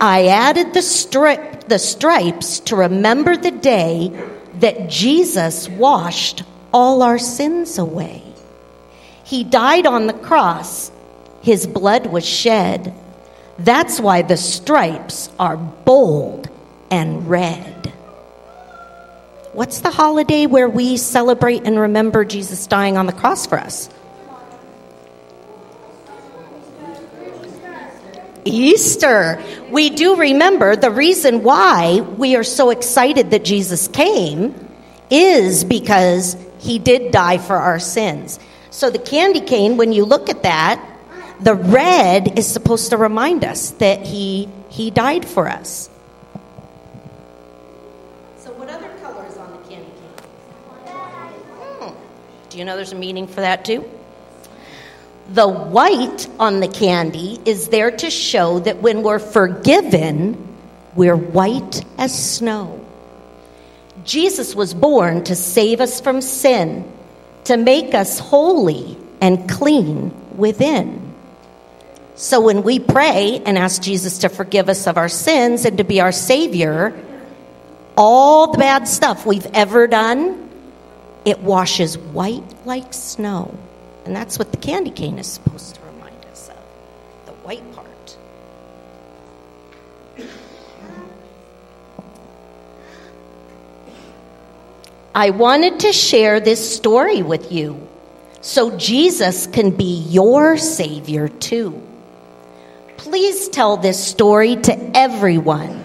I 0.00 0.28
added 0.28 0.72
the, 0.72 0.82
strip, 0.82 1.66
the 1.66 1.80
stripes 1.80 2.60
to 2.60 2.76
remember 2.76 3.36
the 3.36 3.50
day 3.50 4.12
that 4.60 4.88
Jesus 4.88 5.68
washed 5.68 6.44
all 6.72 7.02
our 7.02 7.18
sins 7.18 7.76
away. 7.76 8.22
He 9.24 9.42
died 9.42 9.86
on 9.86 10.06
the 10.06 10.12
cross, 10.12 10.92
his 11.44 11.66
blood 11.66 12.06
was 12.06 12.24
shed. 12.24 12.94
That's 13.58 14.00
why 14.00 14.22
the 14.22 14.38
stripes 14.38 15.28
are 15.38 15.58
bold 15.58 16.48
and 16.90 17.28
red. 17.28 17.92
What's 19.52 19.80
the 19.80 19.90
holiday 19.90 20.46
where 20.46 20.70
we 20.70 20.96
celebrate 20.96 21.66
and 21.66 21.78
remember 21.78 22.24
Jesus 22.24 22.66
dying 22.66 22.96
on 22.96 23.04
the 23.04 23.12
cross 23.12 23.46
for 23.46 23.58
us? 23.58 23.90
Easter. 28.46 29.42
We 29.70 29.90
do 29.90 30.16
remember 30.16 30.76
the 30.76 30.90
reason 30.90 31.42
why 31.42 32.00
we 32.00 32.36
are 32.36 32.44
so 32.44 32.70
excited 32.70 33.32
that 33.32 33.44
Jesus 33.44 33.86
came 33.86 34.54
is 35.10 35.62
because 35.62 36.38
he 36.58 36.78
did 36.78 37.12
die 37.12 37.36
for 37.36 37.56
our 37.56 37.78
sins. 37.78 38.40
So 38.70 38.88
the 38.88 38.98
candy 38.98 39.40
cane, 39.40 39.76
when 39.76 39.92
you 39.92 40.06
look 40.06 40.30
at 40.30 40.42
that, 40.42 40.93
the 41.40 41.54
red 41.54 42.38
is 42.38 42.46
supposed 42.46 42.90
to 42.90 42.96
remind 42.96 43.44
us 43.44 43.70
that 43.72 44.02
he 44.02 44.48
he 44.68 44.90
died 44.90 45.24
for 45.24 45.48
us. 45.48 45.88
So 48.38 48.52
what 48.52 48.68
other 48.68 48.88
color 49.02 49.26
is 49.26 49.36
on 49.36 49.50
the 49.52 49.68
candy 49.68 49.90
cane? 49.90 50.92
Hmm. 51.80 51.94
Do 52.50 52.58
you 52.58 52.64
know 52.64 52.76
there's 52.76 52.92
a 52.92 52.96
meaning 52.96 53.26
for 53.26 53.40
that 53.40 53.64
too? 53.64 53.84
The 55.30 55.48
white 55.48 56.28
on 56.38 56.60
the 56.60 56.68
candy 56.68 57.40
is 57.44 57.68
there 57.68 57.90
to 57.90 58.10
show 58.10 58.58
that 58.60 58.82
when 58.82 59.02
we're 59.02 59.18
forgiven, 59.18 60.36
we're 60.94 61.16
white 61.16 61.84
as 61.98 62.36
snow. 62.36 62.84
Jesus 64.04 64.54
was 64.54 64.74
born 64.74 65.24
to 65.24 65.34
save 65.34 65.80
us 65.80 66.00
from 66.00 66.20
sin, 66.20 66.90
to 67.44 67.56
make 67.56 67.94
us 67.94 68.18
holy 68.18 68.98
and 69.20 69.48
clean 69.48 70.12
within. 70.36 71.03
So 72.16 72.40
when 72.40 72.62
we 72.62 72.78
pray 72.78 73.42
and 73.44 73.58
ask 73.58 73.82
Jesus 73.82 74.18
to 74.18 74.28
forgive 74.28 74.68
us 74.68 74.86
of 74.86 74.96
our 74.96 75.08
sins 75.08 75.64
and 75.64 75.78
to 75.78 75.84
be 75.84 76.00
our 76.00 76.12
Savior, 76.12 76.94
all 77.96 78.52
the 78.52 78.58
bad 78.58 78.86
stuff 78.86 79.26
we've 79.26 79.46
ever 79.52 79.88
done, 79.88 80.48
it 81.24 81.40
washes 81.40 81.98
white 81.98 82.44
like 82.64 82.94
snow. 82.94 83.58
And 84.04 84.14
that's 84.14 84.38
what 84.38 84.52
the 84.52 84.58
candy 84.58 84.90
cane 84.90 85.18
is 85.18 85.26
supposed 85.26 85.74
to 85.74 85.80
remind 85.82 86.24
us 86.26 86.50
of 86.50 86.56
the 87.26 87.32
white 87.32 87.72
part. 87.72 88.16
I 95.16 95.30
wanted 95.30 95.80
to 95.80 95.92
share 95.92 96.38
this 96.38 96.76
story 96.76 97.22
with 97.22 97.50
you 97.50 97.88
so 98.40 98.76
Jesus 98.76 99.46
can 99.48 99.70
be 99.70 99.98
your 100.08 100.56
Savior 100.58 101.28
too. 101.28 101.83
Please 103.04 103.50
tell 103.50 103.76
this 103.76 104.02
story 104.02 104.56
to 104.56 104.96
everyone 104.96 105.84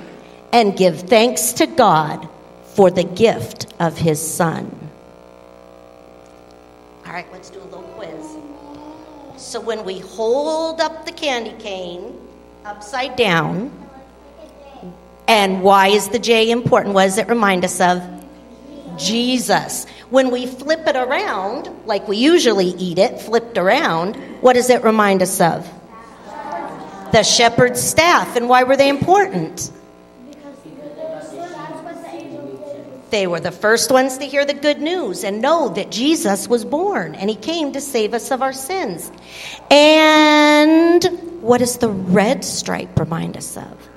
and 0.54 0.78
give 0.78 1.02
thanks 1.02 1.52
to 1.52 1.68
God 1.68 2.30
for 2.76 2.90
the 2.90 3.04
gift 3.04 3.74
of 3.78 3.98
His 3.98 4.26
Son. 4.26 4.90
All 7.06 7.12
right, 7.12 7.30
let's 7.34 7.50
do 7.50 7.60
a 7.60 7.64
little 7.66 7.82
quiz. 7.82 8.38
So 9.36 9.60
when 9.60 9.84
we 9.84 10.00
hold 10.00 10.80
up 10.80 11.06
the 11.06 11.12
candy 11.12 11.52
cane 11.62 12.18
upside 12.64 13.18
down, 13.18 13.70
and 15.28 15.62
why 15.62 15.90
is 15.90 16.08
the 16.08 16.20
J 16.20 16.52
important? 16.52 16.96
What 16.96 17.04
does 17.04 17.18
it 17.18 17.28
remind 17.28 17.66
us 17.66 17.82
of? 17.82 18.02
Jesus. 18.98 19.86
When 20.10 20.32
we 20.32 20.48
flip 20.48 20.88
it 20.88 20.96
around, 20.96 21.70
like 21.86 22.08
we 22.08 22.16
usually 22.16 22.68
eat 22.68 22.98
it, 22.98 23.20
flipped 23.20 23.58
around, 23.58 24.16
what 24.40 24.54
does 24.54 24.70
it 24.70 24.86
remind 24.86 25.22
us 25.22 25.42
of? 25.42 25.70
The 27.12 27.24
shepherd's 27.24 27.82
staff. 27.82 28.36
And 28.36 28.50
why 28.50 28.64
were 28.64 28.78
they 28.78 28.90
important? 28.90 29.72
They 33.10 33.26
were 33.26 33.40
the 33.40 33.52
first 33.52 33.92
ones 33.92 34.20
to 34.20 34.26
hear 34.26 34.46
the 34.46 34.54
good 34.54 34.80
news 34.80 35.24
and 35.24 35.42
know 35.42 35.70
that 35.70 35.90
Jesus 35.90 36.48
was 36.48 36.64
born 36.64 37.16
and 37.16 37.28
he 37.30 37.36
came 37.36 37.72
to 37.74 37.82
save 37.82 38.14
us 38.14 38.30
of 38.30 38.44
our 38.44 38.54
sins. 38.54 39.12
And 39.72 41.04
what 41.42 41.58
does 41.58 41.78
the 41.78 41.90
red 41.90 42.46
stripe 42.46 43.00
remind 43.00 43.36
us 43.36 43.58
of? 43.58 43.90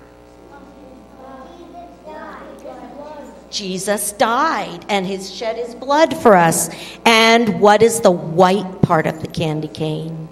Jesus 3.51 4.13
died 4.13 4.87
and 4.89 5.07
has 5.07 5.33
shed 5.33 5.57
his 5.57 5.75
blood 5.75 6.17
for 6.17 6.35
us. 6.35 6.71
And 7.05 7.61
what 7.61 7.83
is 7.83 8.01
the 8.01 8.11
white 8.11 8.81
part 8.81 9.07
of 9.07 9.21
the 9.21 9.29
candy 9.29 9.69
cane? 9.69 10.31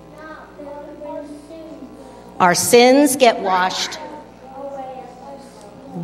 Our 2.40 2.54
sins 2.54 3.16
get 3.16 3.40
washed 3.40 3.96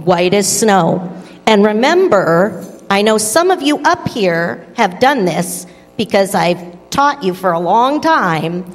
white 0.05 0.35
as 0.35 0.61
snow. 0.61 1.11
And 1.47 1.65
remember, 1.65 2.63
I 2.91 3.01
know 3.01 3.17
some 3.17 3.51
of 3.51 3.63
you 3.63 3.79
up 3.79 4.07
here 4.07 4.67
have 4.77 5.01
done 5.01 5.25
this 5.25 5.67
because 5.97 6.35
I've 6.35 6.91
taught 6.91 7.23
you 7.23 7.33
for 7.33 7.53
a 7.53 7.59
long 7.59 8.03
time. 8.03 8.71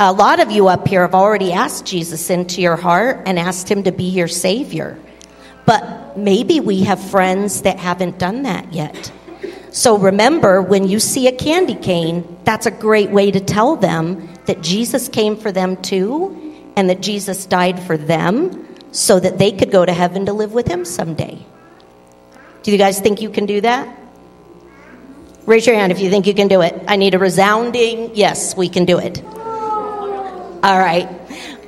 A 0.00 0.12
lot 0.12 0.40
of 0.40 0.50
you 0.50 0.66
up 0.66 0.88
here 0.88 1.02
have 1.02 1.14
already 1.14 1.52
asked 1.52 1.86
Jesus 1.86 2.30
into 2.30 2.60
your 2.60 2.74
heart 2.74 3.22
and 3.26 3.38
asked 3.38 3.70
him 3.70 3.84
to 3.84 3.92
be 3.92 4.04
your 4.04 4.26
Savior. 4.26 4.98
But 5.66 6.18
maybe 6.18 6.58
we 6.58 6.82
have 6.82 7.00
friends 7.00 7.62
that 7.62 7.78
haven't 7.78 8.18
done 8.18 8.42
that 8.42 8.72
yet. 8.72 9.12
So 9.70 9.96
remember, 9.96 10.60
when 10.62 10.88
you 10.88 10.98
see 10.98 11.28
a 11.28 11.32
candy 11.32 11.76
cane, 11.76 12.38
that's 12.42 12.66
a 12.66 12.72
great 12.72 13.10
way 13.10 13.30
to 13.30 13.38
tell 13.38 13.76
them 13.76 14.28
that 14.46 14.62
Jesus 14.62 15.08
came 15.08 15.36
for 15.36 15.52
them 15.52 15.76
too 15.76 16.47
and 16.78 16.88
that 16.88 17.00
Jesus 17.00 17.44
died 17.44 17.82
for 17.82 17.96
them 17.96 18.64
so 18.92 19.18
that 19.18 19.36
they 19.36 19.50
could 19.50 19.72
go 19.72 19.84
to 19.84 19.92
heaven 19.92 20.26
to 20.26 20.32
live 20.32 20.52
with 20.52 20.68
him 20.68 20.84
someday. 20.84 21.36
Do 22.62 22.70
you 22.70 22.78
guys 22.78 23.00
think 23.00 23.20
you 23.20 23.30
can 23.30 23.46
do 23.46 23.60
that? 23.62 23.98
Raise 25.44 25.66
your 25.66 25.74
hand 25.74 25.90
if 25.90 25.98
you 25.98 26.08
think 26.08 26.28
you 26.28 26.34
can 26.34 26.46
do 26.46 26.60
it. 26.60 26.80
I 26.86 26.94
need 26.94 27.14
a 27.14 27.18
resounding 27.18 28.14
yes, 28.14 28.56
we 28.56 28.68
can 28.68 28.84
do 28.84 28.96
it. 28.96 29.20
All 29.24 30.78
right. 30.78 31.08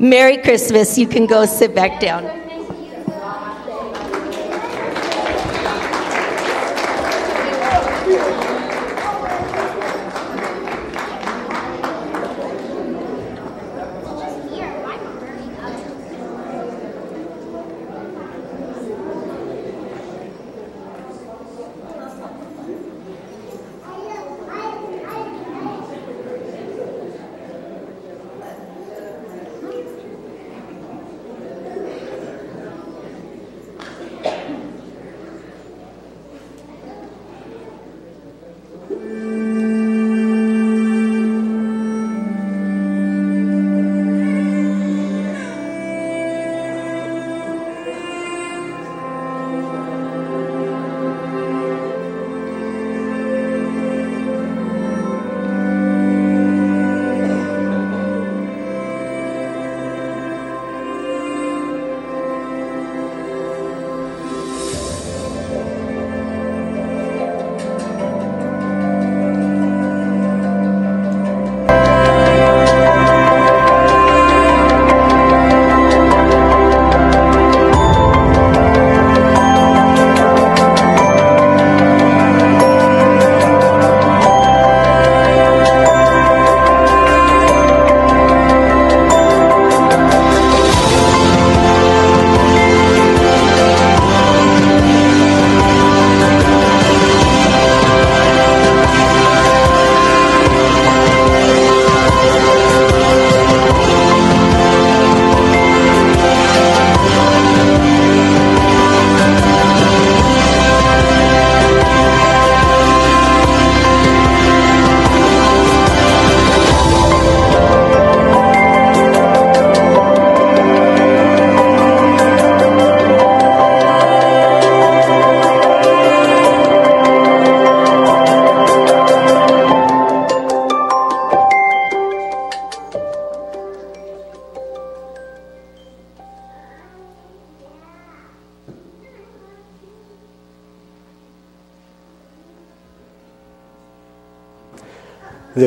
Merry 0.00 0.36
Christmas. 0.36 0.96
You 0.96 1.08
can 1.08 1.26
go 1.26 1.44
sit 1.44 1.74
back 1.74 2.00
down. 2.00 2.39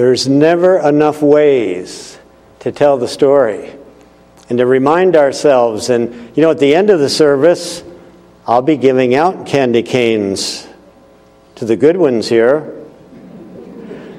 There's 0.03 0.27
never 0.27 0.79
enough 0.79 1.21
ways 1.21 2.19
to 2.59 2.73
tell 2.73 2.97
the 2.97 3.07
story 3.07 3.71
and 4.49 4.57
to 4.57 4.65
remind 4.65 5.15
ourselves. 5.15 5.89
And, 5.89 6.35
you 6.35 6.43
know, 6.43 6.51
at 6.51 6.59
the 6.59 6.75
end 6.75 6.89
of 6.89 6.99
the 6.99 7.07
service, 7.07 7.85
I'll 8.45 8.61
be 8.61 8.75
giving 8.75 9.15
out 9.15 9.47
candy 9.47 9.81
canes 9.81 10.67
to 11.55 11.63
the 11.63 11.77
good 11.77 11.95
ones 11.95 12.27
here, 12.27 12.85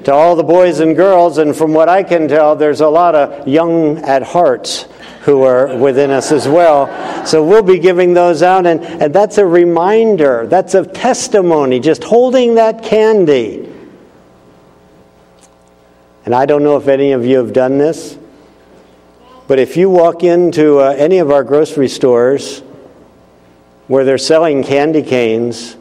to 0.05 0.11
all 0.11 0.35
the 0.35 0.41
boys 0.43 0.79
and 0.79 0.95
girls. 0.95 1.37
And 1.37 1.55
from 1.55 1.71
what 1.71 1.87
I 1.87 2.01
can 2.01 2.27
tell, 2.27 2.55
there's 2.55 2.81
a 2.81 2.89
lot 2.89 3.13
of 3.13 3.47
young 3.47 3.99
at 3.99 4.23
hearts 4.23 4.87
who 5.21 5.43
are 5.43 5.77
within 5.77 6.09
us 6.09 6.31
as 6.31 6.47
well. 6.47 6.87
So 7.27 7.45
we'll 7.45 7.61
be 7.61 7.77
giving 7.77 8.15
those 8.15 8.41
out. 8.41 8.65
And, 8.65 8.83
and 8.83 9.13
that's 9.13 9.37
a 9.37 9.45
reminder, 9.45 10.47
that's 10.47 10.73
a 10.73 10.83
testimony, 10.83 11.79
just 11.79 12.03
holding 12.03 12.55
that 12.55 12.81
candy. 12.81 13.64
And 16.25 16.33
I 16.33 16.47
don't 16.47 16.63
know 16.63 16.75
if 16.77 16.87
any 16.87 17.11
of 17.11 17.25
you 17.25 17.37
have 17.37 17.53
done 17.53 17.77
this, 17.77 18.17
but 19.47 19.59
if 19.59 19.77
you 19.77 19.89
walk 19.89 20.23
into 20.23 20.79
uh, 20.79 20.95
any 20.97 21.19
of 21.19 21.29
our 21.29 21.43
grocery 21.43 21.87
stores 21.87 22.61
where 23.87 24.03
they're 24.03 24.17
selling 24.17 24.63
candy 24.63 25.03
canes, 25.03 25.77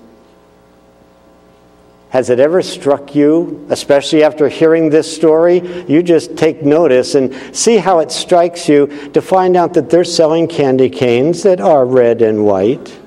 has 2.11 2.30
it 2.30 2.38
ever 2.38 2.62
struck 2.62 3.16
you, 3.16 3.66
especially 3.70 4.22
after 4.22 4.48
hearing 4.48 4.90
this 4.90 5.12
story? 5.12 5.85
You 5.88 6.00
just 6.02 6.37
take 6.37 6.62
notice 6.62 7.16
and 7.16 7.35
see 7.57 7.76
how 7.78 7.98
it 8.00 8.12
strikes 8.12 8.68
you 8.68 9.11
to 9.14 9.20
find 9.20 9.57
out 9.57 9.74
that 9.74 9.90
they're 9.90 10.04
selling 10.04 10.46
candy 10.46 10.90
canes 10.90 11.42
that 11.42 11.61
are 11.61 11.85
red 11.85 12.22
and 12.22 12.44
white. 12.44 13.00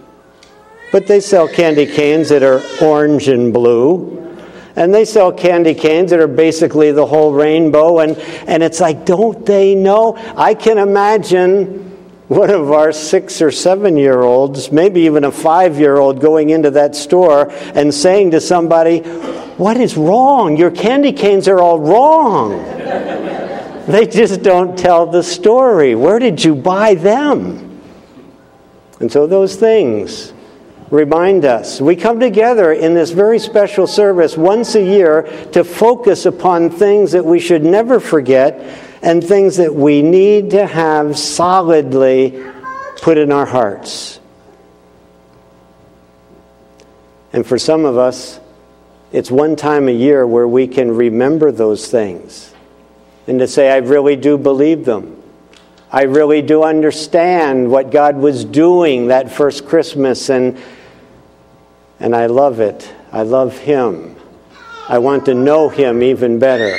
But 0.91 1.07
they 1.07 1.21
sell 1.21 1.47
candy 1.47 1.85
canes 1.85 2.29
that 2.29 2.43
are 2.43 2.61
orange 2.81 3.29
and 3.29 3.53
blue. 3.53 4.26
And 4.77 4.93
they 4.93 5.05
sell 5.05 5.31
candy 5.31 5.73
canes 5.73 6.11
that 6.11 6.19
are 6.19 6.27
basically 6.27 6.91
the 6.91 7.05
whole 7.05 7.33
rainbow. 7.33 7.97
And, 7.97 8.15
and 8.45 8.61
it's 8.61 8.79
like, 8.79 9.05
don't 9.05 9.43
they 9.43 9.73
know? 9.73 10.15
I 10.37 10.53
can 10.53 10.77
imagine 10.77 11.87
one 12.27 12.51
of 12.51 12.71
our 12.71 12.91
six 12.91 13.41
or 13.41 13.49
seven 13.49 13.97
year 13.97 14.21
olds, 14.21 14.71
maybe 14.71 15.01
even 15.01 15.23
a 15.23 15.31
five 15.31 15.79
year 15.79 15.97
old, 15.97 16.21
going 16.21 16.51
into 16.51 16.69
that 16.71 16.95
store 16.95 17.49
and 17.73 17.91
saying 17.91 18.31
to 18.31 18.39
somebody, 18.39 18.99
What 19.57 19.77
is 19.77 19.97
wrong? 19.97 20.57
Your 20.57 20.69
candy 20.69 21.11
canes 21.11 21.47
are 21.47 21.59
all 21.59 21.79
wrong. 21.79 22.51
they 23.87 24.05
just 24.05 24.43
don't 24.43 24.77
tell 24.77 25.07
the 25.07 25.23
story. 25.23 25.95
Where 25.95 26.19
did 26.19 26.43
you 26.43 26.53
buy 26.53 26.93
them? 26.93 27.81
And 28.99 29.11
so 29.11 29.25
those 29.25 29.55
things 29.55 30.33
remind 30.89 31.45
us. 31.45 31.81
We 31.81 31.95
come 31.95 32.19
together 32.19 32.71
in 32.71 32.93
this 32.93 33.11
very 33.11 33.39
special 33.39 33.87
service 33.87 34.37
once 34.37 34.75
a 34.75 34.83
year 34.83 35.23
to 35.51 35.63
focus 35.63 36.25
upon 36.25 36.69
things 36.69 37.11
that 37.11 37.25
we 37.25 37.39
should 37.39 37.63
never 37.63 37.99
forget 37.99 38.59
and 39.01 39.23
things 39.23 39.57
that 39.57 39.73
we 39.73 40.01
need 40.01 40.51
to 40.51 40.65
have 40.65 41.17
solidly 41.17 42.43
put 43.01 43.17
in 43.17 43.31
our 43.31 43.45
hearts. 43.45 44.19
And 47.33 47.45
for 47.45 47.59
some 47.59 47.85
of 47.85 47.97
us, 47.97 48.39
it's 49.11 49.29
one 49.29 49.55
time 49.55 49.87
a 49.87 49.93
year 49.93 50.25
where 50.25 50.47
we 50.47 50.67
can 50.67 50.95
remember 50.95 51.51
those 51.51 51.87
things 51.87 52.53
and 53.27 53.39
to 53.39 53.47
say, 53.47 53.69
I 53.69 53.77
really 53.77 54.15
do 54.15 54.37
believe 54.37 54.85
them. 54.85 55.21
I 55.91 56.03
really 56.03 56.41
do 56.41 56.63
understand 56.63 57.69
what 57.69 57.91
God 57.91 58.17
was 58.17 58.43
doing 58.43 59.07
that 59.07 59.31
first 59.31 59.65
Christmas, 59.65 60.29
and, 60.29 60.57
and 61.99 62.15
I 62.15 62.27
love 62.27 62.59
it. 62.59 62.93
I 63.11 63.23
love 63.23 63.57
Him. 63.57 64.15
I 64.89 64.99
want 64.99 65.25
to 65.25 65.33
know 65.33 65.69
Him 65.69 66.03
even 66.03 66.39
better. 66.39 66.77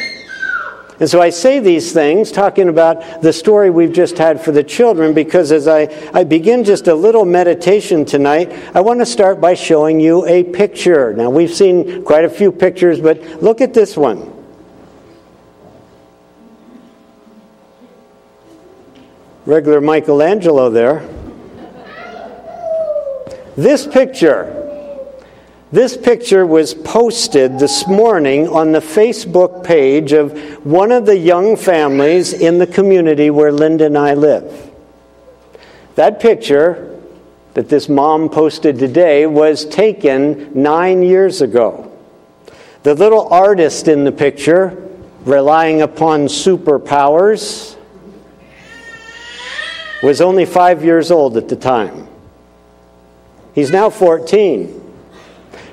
And 1.01 1.09
so 1.09 1.21
I 1.21 1.31
say 1.31 1.61
these 1.61 1.93
things, 1.93 2.33
talking 2.33 2.69
about 2.69 3.23
the 3.23 3.33
story 3.33 3.71
we've 3.71 3.93
just 3.93 4.19
had 4.19 4.43
for 4.43 4.51
the 4.51 4.65
children, 4.65 5.15
because 5.15 5.53
as 5.53 5.69
I, 5.69 5.83
I 6.13 6.25
begin 6.25 6.65
just 6.65 6.89
a 6.89 6.95
little 6.95 7.25
meditation 7.25 8.05
tonight, 8.05 8.53
I 8.75 8.81
want 8.81 8.99
to 8.99 9.07
start 9.07 9.41
by 9.41 9.55
showing 9.55 10.01
you 10.01 10.27
a 10.27 10.43
picture. 10.43 11.15
Now, 11.15 11.31
we've 11.31 11.55
seen 11.55 12.03
quite 12.05 12.25
a 12.25 12.29
few 12.29 12.51
pictures, 12.51 13.01
but 13.01 13.23
look 13.41 13.61
at 13.61 13.75
this 13.75 13.97
one. 13.97 14.35
Regular 19.47 19.81
Michelangelo 19.81 20.69
there. 20.69 21.09
This 23.57 23.87
picture 23.87 24.58
This 25.71 25.99
picture 25.99 26.47
was 26.47 26.73
posted 26.73 27.59
this 27.59 27.87
morning 27.87 28.49
on 28.49 28.73
the 28.73 28.81
Facebook 28.81 29.63
page 29.63 30.13
of 30.13 30.65
one 30.65 30.91
of 30.91 31.05
the 31.05 31.19
young 31.19 31.57
families 31.57 32.33
in 32.33 32.57
the 32.57 32.67
community 32.67 33.29
where 33.29 33.53
Linda 33.53 33.85
and 33.85 33.99
I 33.99 34.15
live. 34.15 34.71
That 35.95 36.21
picture 36.21 36.99
that 37.53 37.69
this 37.69 37.87
mom 37.87 38.31
posted 38.31 38.79
today 38.79 39.27
was 39.27 39.67
taken 39.67 40.51
nine 40.55 41.03
years 41.03 41.43
ago. 41.43 41.93
The 42.83 42.95
little 42.95 43.29
artist 43.29 43.89
in 43.89 44.05
the 44.05 44.13
picture, 44.13 44.89
relying 45.27 45.83
upon 45.83 46.29
superpowers, 46.29 47.77
was 50.03 50.23
only 50.23 50.47
five 50.47 50.83
years 50.83 51.11
old 51.11 51.37
at 51.37 51.51
the 51.51 51.57
time. 51.57 52.09
He's 53.55 53.71
now 53.71 53.91
14. 53.91 54.78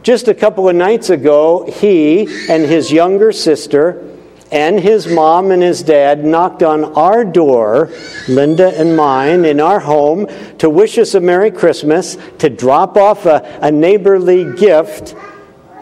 Just 0.06 0.28
a 0.28 0.36
couple 0.36 0.70
of 0.70 0.76
nights 0.76 1.10
ago, 1.10 1.66
he 1.66 2.28
and 2.48 2.62
his 2.62 2.92
younger 2.92 3.32
sister 3.32 4.08
and 4.52 4.80
his 4.80 5.08
mom 5.08 5.50
and 5.50 5.64
his 5.64 5.82
dad 5.82 6.24
knocked 6.24 6.62
on 6.62 6.94
our 6.94 7.26
door, 7.26 7.92
Linda 8.28 8.68
and 8.80 8.96
mine, 8.96 9.46
in 9.46 9.60
our 9.60 9.80
home 9.80 10.28
to 10.60 10.70
wish 10.70 11.00
us 11.00 11.16
a 11.16 11.20
Merry 11.20 11.50
Christmas, 11.50 12.20
to 12.38 12.52
drop 12.52 12.98
off 12.98 13.26
a, 13.26 13.58
a 13.64 13.72
neighborly 13.72 14.54
gift, 14.54 15.16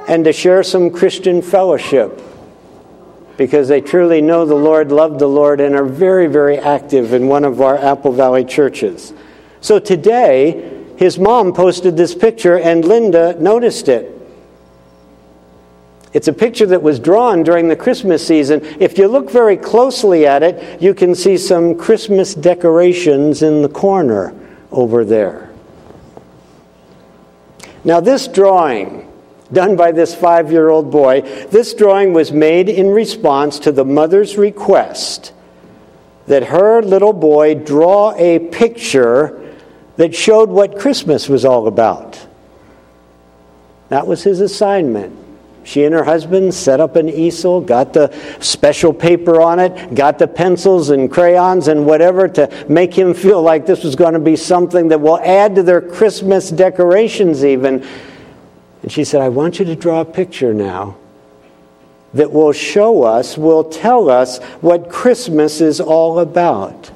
and 0.08 0.24
to 0.24 0.32
share 0.32 0.64
some 0.64 0.90
Christian 0.90 1.42
fellowship 1.42 2.22
because 3.36 3.68
they 3.68 3.82
truly 3.82 4.22
know 4.22 4.46
the 4.46 4.56
Lord, 4.56 4.90
love 4.90 5.20
the 5.20 5.28
Lord, 5.28 5.60
and 5.60 5.76
are 5.76 5.84
very, 5.84 6.28
very 6.28 6.58
active 6.58 7.12
in 7.12 7.28
one 7.28 7.44
of 7.44 7.60
our 7.60 7.78
Apple 7.78 8.14
Valley 8.14 8.46
churches. 8.46 9.12
So 9.60 9.80
today, 9.80 10.73
his 10.98 11.18
mom 11.18 11.54
posted 11.54 11.98
this 11.98 12.16
picture, 12.16 12.58
and 12.58 12.86
Linda 12.86 13.40
noticed 13.40 13.90
it. 13.90 14.10
It's 16.14 16.28
a 16.28 16.34
picture 16.34 16.68
that 16.68 16.84
was 16.84 17.00
drawn 17.00 17.44
during 17.44 17.68
the 17.68 17.76
Christmas 17.76 18.26
season. 18.26 18.62
If 18.80 18.98
you 19.00 19.08
look 19.08 19.32
very 19.32 19.58
closely 19.58 20.28
at 20.28 20.44
it, 20.44 20.82
you 20.82 20.94
can 20.94 21.16
see 21.16 21.38
some 21.38 21.76
Christmas 21.76 22.36
decorations 22.36 23.42
in 23.42 23.64
the 23.64 23.70
corner 23.70 24.36
over 24.72 25.04
there. 25.04 25.50
Now, 27.84 28.00
this 28.00 28.28
drawing 28.28 29.12
done 29.54 29.76
by 29.76 29.92
this 29.92 30.14
five 30.16 30.52
year 30.52 30.70
old 30.70 30.92
boy. 30.92 31.22
This 31.52 31.74
drawing 31.74 32.14
was 32.14 32.32
made 32.32 32.70
in 32.70 32.90
response 32.90 33.60
to 33.60 33.72
the 33.72 33.86
mother's 33.86 34.38
request 34.38 35.32
that 36.26 36.46
her 36.46 36.82
little 36.82 37.14
boy 37.14 37.54
draw 37.54 38.14
a 38.16 38.40
picture 38.40 39.40
that 39.98 40.16
showed 40.16 40.50
what 40.50 40.80
Christmas 40.80 41.30
was 41.30 41.46
all 41.46 41.68
about. 41.68 42.26
That 43.90 44.08
was 44.08 44.24
his 44.24 44.40
assignment. 44.40 45.20
She 45.64 45.86
and 45.86 45.94
her 45.94 46.04
husband 46.04 46.54
set 46.54 46.82
up 46.82 46.96
an 46.96 47.08
easel, 47.08 47.62
got 47.62 47.94
the 47.94 48.14
special 48.40 48.94
paper 48.94 49.42
on 49.42 49.60
it, 49.60 49.96
got 49.96 50.20
the 50.20 50.28
pencils 50.28 50.90
and 50.90 51.10
crayons 51.10 51.70
and 51.70 51.86
whatever 51.86 52.28
to 52.28 52.66
make 52.68 52.94
him 52.94 53.14
feel 53.14 53.42
like 53.42 53.66
this 53.66 53.84
was 53.84 53.96
going 53.96 54.14
to 54.14 54.20
be 54.20 54.36
something 54.36 54.90
that 54.90 55.00
will 55.00 55.20
add 55.20 55.56
to 55.56 55.64
their 55.64 55.80
Christmas 55.80 56.50
decorations, 56.50 57.46
even. 57.46 57.86
And 58.82 58.92
she 58.92 59.06
said, 59.06 59.22
I 59.22 59.30
want 59.30 59.60
you 59.60 59.66
to 59.66 59.76
draw 59.76 60.02
a 60.02 60.06
picture 60.06 60.54
now 60.54 60.98
that 62.14 62.32
will 62.32 62.52
show 62.52 63.04
us, 63.04 63.38
will 63.38 63.64
tell 63.64 64.10
us 64.10 64.40
what 64.60 64.90
Christmas 64.90 65.62
is 65.62 65.80
all 65.80 66.20
about. 66.20 66.92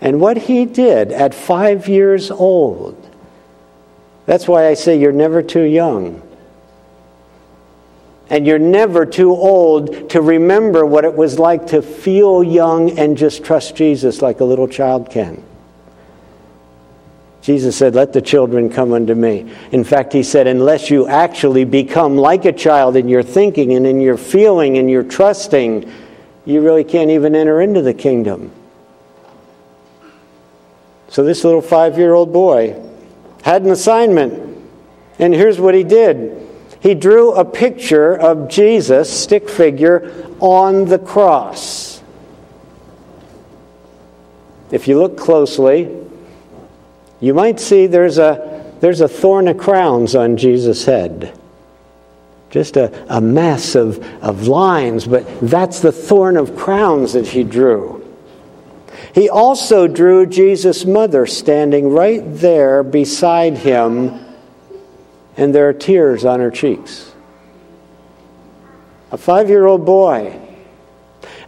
And 0.00 0.20
what 0.20 0.36
he 0.36 0.64
did 0.64 1.12
at 1.12 1.34
five 1.34 1.88
years 1.88 2.30
old. 2.30 3.02
That's 4.26 4.46
why 4.46 4.66
I 4.66 4.74
say 4.74 4.98
you're 4.98 5.12
never 5.12 5.42
too 5.42 5.62
young. 5.62 6.22
And 8.28 8.46
you're 8.46 8.58
never 8.58 9.06
too 9.06 9.30
old 9.30 10.10
to 10.10 10.20
remember 10.20 10.84
what 10.84 11.04
it 11.04 11.14
was 11.14 11.38
like 11.38 11.68
to 11.68 11.80
feel 11.80 12.42
young 12.42 12.98
and 12.98 13.16
just 13.16 13.44
trust 13.44 13.76
Jesus 13.76 14.20
like 14.20 14.40
a 14.40 14.44
little 14.44 14.66
child 14.66 15.10
can. 15.10 15.44
Jesus 17.40 17.76
said, 17.76 17.94
Let 17.94 18.12
the 18.12 18.20
children 18.20 18.68
come 18.68 18.92
unto 18.92 19.14
me. 19.14 19.48
In 19.70 19.84
fact, 19.84 20.12
he 20.12 20.24
said, 20.24 20.48
Unless 20.48 20.90
you 20.90 21.06
actually 21.06 21.64
become 21.64 22.16
like 22.16 22.44
a 22.44 22.52
child 22.52 22.96
in 22.96 23.08
your 23.08 23.22
thinking 23.22 23.72
and 23.74 23.86
in 23.86 24.00
your 24.00 24.16
feeling 24.16 24.78
and 24.78 24.90
your 24.90 25.04
trusting, 25.04 25.88
you 26.44 26.60
really 26.60 26.82
can't 26.82 27.10
even 27.10 27.36
enter 27.36 27.60
into 27.60 27.82
the 27.82 27.94
kingdom. 27.94 28.50
So, 31.16 31.24
this 31.24 31.44
little 31.44 31.62
five 31.62 31.96
year 31.96 32.12
old 32.12 32.30
boy 32.30 32.78
had 33.42 33.62
an 33.62 33.70
assignment. 33.70 34.62
And 35.18 35.32
here's 35.32 35.58
what 35.58 35.74
he 35.74 35.82
did 35.82 36.46
he 36.80 36.92
drew 36.92 37.32
a 37.32 37.42
picture 37.42 38.14
of 38.14 38.50
Jesus, 38.50 39.10
stick 39.10 39.48
figure, 39.48 40.12
on 40.40 40.84
the 40.84 40.98
cross. 40.98 42.02
If 44.70 44.86
you 44.88 44.98
look 44.98 45.16
closely, 45.16 45.88
you 47.20 47.32
might 47.32 47.60
see 47.60 47.86
there's 47.86 48.18
a, 48.18 48.74
there's 48.80 49.00
a 49.00 49.08
thorn 49.08 49.48
of 49.48 49.56
crowns 49.56 50.14
on 50.14 50.36
Jesus' 50.36 50.84
head. 50.84 51.32
Just 52.50 52.76
a, 52.76 52.92
a 53.08 53.22
mess 53.22 53.74
of, 53.74 54.04
of 54.22 54.48
lines, 54.48 55.06
but 55.06 55.24
that's 55.40 55.80
the 55.80 55.92
thorn 55.92 56.36
of 56.36 56.54
crowns 56.56 57.14
that 57.14 57.28
he 57.28 57.42
drew. 57.42 58.05
He 59.16 59.30
also 59.30 59.86
drew 59.86 60.26
Jesus' 60.26 60.84
mother 60.84 61.24
standing 61.24 61.88
right 61.88 62.22
there 62.22 62.82
beside 62.82 63.56
him, 63.56 64.20
and 65.38 65.54
there 65.54 65.70
are 65.70 65.72
tears 65.72 66.26
on 66.26 66.40
her 66.40 66.50
cheeks. 66.50 67.14
A 69.10 69.16
five 69.16 69.48
year 69.48 69.64
old 69.64 69.86
boy. 69.86 70.38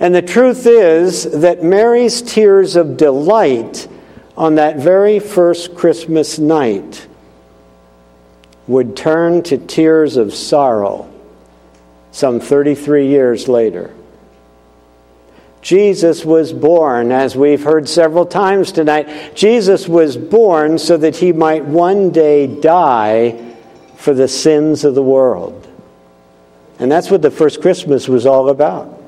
And 0.00 0.14
the 0.14 0.22
truth 0.22 0.66
is 0.66 1.24
that 1.42 1.62
Mary's 1.62 2.22
tears 2.22 2.74
of 2.74 2.96
delight 2.96 3.86
on 4.34 4.54
that 4.54 4.76
very 4.76 5.18
first 5.18 5.74
Christmas 5.74 6.38
night 6.38 7.06
would 8.66 8.96
turn 8.96 9.42
to 9.42 9.58
tears 9.58 10.16
of 10.16 10.32
sorrow 10.32 11.12
some 12.12 12.40
33 12.40 13.08
years 13.08 13.46
later. 13.46 13.94
Jesus 15.68 16.24
was 16.24 16.50
born, 16.50 17.12
as 17.12 17.36
we've 17.36 17.62
heard 17.62 17.90
several 17.90 18.24
times 18.24 18.72
tonight. 18.72 19.36
Jesus 19.36 19.86
was 19.86 20.16
born 20.16 20.78
so 20.78 20.96
that 20.96 21.16
he 21.16 21.30
might 21.30 21.62
one 21.62 22.08
day 22.08 22.46
die 22.46 23.54
for 23.94 24.14
the 24.14 24.28
sins 24.28 24.82
of 24.86 24.94
the 24.94 25.02
world. 25.02 25.68
And 26.78 26.90
that's 26.90 27.10
what 27.10 27.20
the 27.20 27.30
first 27.30 27.60
Christmas 27.60 28.08
was 28.08 28.24
all 28.24 28.48
about. 28.48 28.98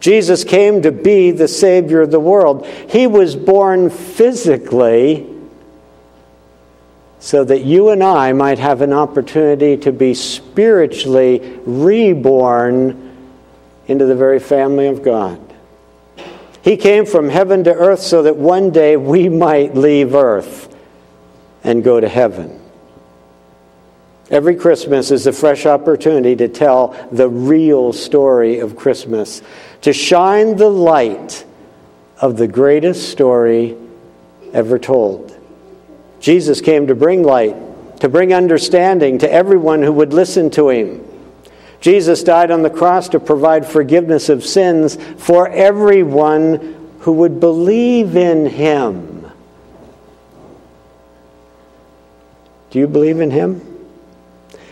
Jesus 0.00 0.42
came 0.42 0.80
to 0.80 0.90
be 0.90 1.32
the 1.32 1.48
Savior 1.48 2.00
of 2.00 2.10
the 2.10 2.18
world. 2.18 2.66
He 2.66 3.06
was 3.06 3.36
born 3.36 3.90
physically 3.90 5.30
so 7.18 7.44
that 7.44 7.62
you 7.62 7.90
and 7.90 8.02
I 8.02 8.32
might 8.32 8.58
have 8.58 8.80
an 8.80 8.94
opportunity 8.94 9.76
to 9.76 9.92
be 9.92 10.14
spiritually 10.14 11.60
reborn 11.66 13.18
into 13.86 14.06
the 14.06 14.16
very 14.16 14.40
family 14.40 14.86
of 14.86 15.02
God. 15.02 15.43
He 16.64 16.78
came 16.78 17.04
from 17.04 17.28
heaven 17.28 17.64
to 17.64 17.74
earth 17.74 18.00
so 18.00 18.22
that 18.22 18.36
one 18.36 18.70
day 18.70 18.96
we 18.96 19.28
might 19.28 19.74
leave 19.74 20.14
earth 20.14 20.74
and 21.62 21.84
go 21.84 22.00
to 22.00 22.08
heaven. 22.08 22.58
Every 24.30 24.56
Christmas 24.56 25.10
is 25.10 25.26
a 25.26 25.32
fresh 25.32 25.66
opportunity 25.66 26.34
to 26.36 26.48
tell 26.48 26.96
the 27.12 27.28
real 27.28 27.92
story 27.92 28.60
of 28.60 28.76
Christmas, 28.76 29.42
to 29.82 29.92
shine 29.92 30.56
the 30.56 30.70
light 30.70 31.44
of 32.18 32.38
the 32.38 32.48
greatest 32.48 33.10
story 33.10 33.76
ever 34.54 34.78
told. 34.78 35.38
Jesus 36.18 36.62
came 36.62 36.86
to 36.86 36.94
bring 36.94 37.22
light, 37.22 38.00
to 38.00 38.08
bring 38.08 38.32
understanding 38.32 39.18
to 39.18 39.30
everyone 39.30 39.82
who 39.82 39.92
would 39.92 40.14
listen 40.14 40.48
to 40.52 40.70
him. 40.70 41.06
Jesus 41.84 42.22
died 42.22 42.50
on 42.50 42.62
the 42.62 42.70
cross 42.70 43.10
to 43.10 43.20
provide 43.20 43.66
forgiveness 43.66 44.30
of 44.30 44.42
sins 44.42 44.96
for 45.18 45.50
everyone 45.50 46.90
who 47.00 47.12
would 47.12 47.40
believe 47.40 48.16
in 48.16 48.46
him. 48.46 49.30
Do 52.70 52.78
you 52.78 52.88
believe 52.88 53.20
in 53.20 53.30
him? 53.30 53.60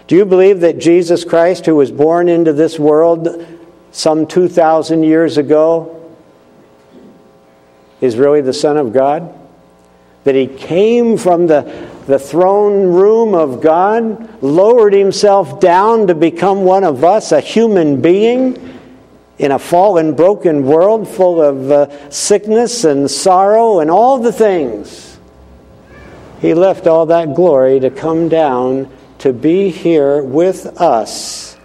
Do 0.07 0.17
you 0.17 0.25
believe 0.25 0.61
that 0.61 0.79
Jesus 0.79 1.23
Christ, 1.23 1.67
who 1.67 1.77
was 1.77 1.91
born 1.91 2.31
into 2.31 2.55
this 2.55 2.79
world 2.79 3.47
some 3.91 4.27
2,000 4.27 5.03
years 5.03 5.37
ago, 5.37 6.11
is 8.01 8.17
really 8.17 8.41
the 8.41 8.55
Son 8.55 8.79
of 8.79 8.95
God? 8.95 9.39
That 10.25 10.35
he 10.35 10.47
came 10.47 11.19
from 11.19 11.47
the, 11.47 11.91
the 12.07 12.19
throne 12.19 12.93
room 12.93 13.35
of 13.35 13.61
God, 13.61 14.43
lowered 14.43 14.93
himself 14.93 15.61
down 15.61 16.07
to 16.09 16.15
become 16.15 16.65
one 16.65 16.85
of 16.85 17.05
us, 17.05 17.33
a 17.33 17.41
human 17.41 18.01
being 18.01 18.79
in 19.39 19.51
a 19.51 19.59
fallen, 19.59 20.15
broken 20.15 20.65
world 20.65 21.09
full 21.09 21.41
of 21.41 21.71
uh, 21.71 22.11
sickness 22.11 22.85
and 22.85 23.11
sorrow 23.11 23.81
and 23.81 23.91
all 23.91 24.19
the 24.19 24.33
things. 24.33 25.19
He 26.41 26.55
left 26.55 26.89
all 26.89 27.07
that 27.07 27.35
glory 27.35 27.79
to 27.81 27.91
come 27.91 28.29
down 28.29 28.91
to 29.19 29.33
be 29.33 29.71
here 29.71 30.23
with 30.25 30.67
us 30.81 31.57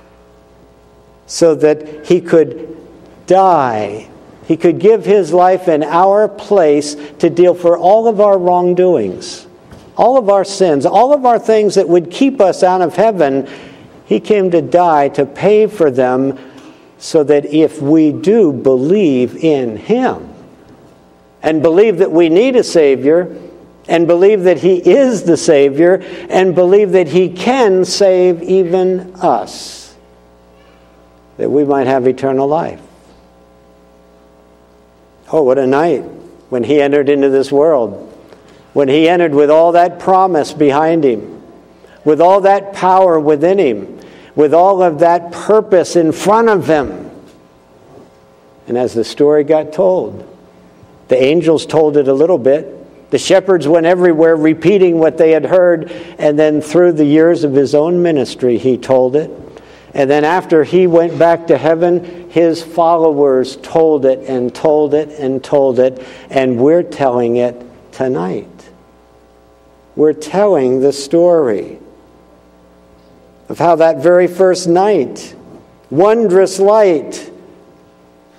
so 1.26 1.56
that 1.56 2.06
he 2.06 2.22
could 2.22 2.78
die. 3.26 4.08
He 4.46 4.56
could 4.56 4.80
give 4.80 5.04
his 5.04 5.34
life 5.34 5.68
in 5.68 5.82
our 5.82 6.28
place 6.28 6.96
to 7.18 7.32
deal 7.32 7.56
for 7.56 7.76
all 7.76 8.08
of 8.08 8.22
our 8.22 8.38
wrongdoings, 8.38 9.47
all 9.98 10.18
of 10.18 10.30
our 10.30 10.46
sins, 10.46 10.86
all 10.86 11.14
of 11.14 11.26
our 11.26 11.40
things 11.40 11.76
that 11.76 11.90
would 11.90 12.10
keep 12.10 12.40
us 12.40 12.64
out 12.64 12.82
of 12.82 12.96
heaven. 12.96 13.50
He 14.06 14.22
came 14.22 14.52
to 14.52 14.62
die 14.62 15.10
to 15.10 15.26
pay 15.26 15.68
for 15.68 15.92
them 15.92 16.40
so 16.98 17.24
that 17.24 17.46
if 17.46 17.82
we 17.82 18.12
do 18.14 18.54
believe 18.54 19.36
in 19.36 19.76
him 19.76 20.34
and 21.44 21.62
believe 21.62 21.98
that 21.98 22.12
we 22.12 22.30
need 22.30 22.56
a 22.56 22.64
Savior, 22.64 23.38
and 23.88 24.06
believe 24.08 24.44
that 24.44 24.60
He 24.60 24.78
is 24.78 25.24
the 25.24 25.38
Savior 25.38 26.04
and 26.30 26.54
believe 26.54 26.92
that 26.92 27.08
He 27.08 27.30
can 27.30 27.86
save 27.86 28.44
even 28.44 29.16
us, 29.16 29.96
that 31.38 31.50
we 31.50 31.64
might 31.64 31.88
have 31.88 32.08
eternal 32.08 32.48
life. 32.48 32.82
Oh, 35.32 35.44
what 35.44 35.58
a 35.58 35.68
night 35.68 36.02
when 36.50 36.64
He 36.64 36.82
entered 36.82 37.10
into 37.10 37.30
this 37.30 37.52
world, 37.52 38.07
when 38.74 38.88
He 38.88 39.10
entered 39.10 39.34
with 39.34 39.50
all 39.50 39.74
that 39.74 40.00
promise 40.00 40.54
behind 40.54 41.04
Him, 41.04 41.42
with 42.04 42.22
all 42.22 42.42
that 42.42 42.74
power 42.74 43.20
within 43.20 43.60
Him, 43.60 44.00
with 44.36 44.54
all 44.54 44.82
of 44.84 45.00
that 45.00 45.32
purpose 45.32 45.96
in 45.96 46.12
front 46.12 46.50
of 46.50 46.68
Him. 46.68 47.10
And 48.68 48.78
as 48.78 48.94
the 48.94 49.04
story 49.04 49.44
got 49.44 49.74
told, 49.74 50.28
the 51.08 51.22
angels 51.22 51.66
told 51.66 51.98
it 51.98 52.08
a 52.08 52.14
little 52.14 52.38
bit. 52.38 52.74
The 53.12 53.18
shepherds 53.18 53.68
went 53.68 53.86
everywhere 53.86 54.36
repeating 54.36 55.00
what 55.00 55.18
they 55.18 55.32
had 55.32 55.46
heard, 55.46 55.90
and 56.20 56.38
then 56.38 56.62
through 56.62 56.94
the 56.94 57.06
years 57.06 57.46
of 57.46 57.54
his 57.54 57.74
own 57.74 58.04
ministry, 58.04 58.58
he 58.58 58.78
told 58.78 59.16
it. 59.16 59.32
And 59.94 60.10
then 60.10 60.26
after 60.26 60.66
he 60.66 60.86
went 60.86 61.18
back 61.18 61.48
to 61.48 61.58
heaven, 61.58 62.30
his 62.30 62.62
followers 62.62 63.56
told 63.58 64.06
it 64.06 64.30
and 64.30 64.54
told 64.54 64.94
it 64.94 65.10
and 65.18 65.42
told 65.42 65.80
it, 65.80 66.06
and 66.30 66.60
we're 66.60 66.84
telling 66.84 67.38
it 67.38 67.56
tonight. 67.94 68.57
We're 69.98 70.14
telling 70.14 70.80
the 70.80 70.94
story 70.94 71.80
of 73.50 73.58
how 73.58 73.78
that 73.78 73.98
very 73.98 74.28
first 74.28 74.68
night, 74.68 75.36
wondrous 75.90 76.60
light, 76.60 77.32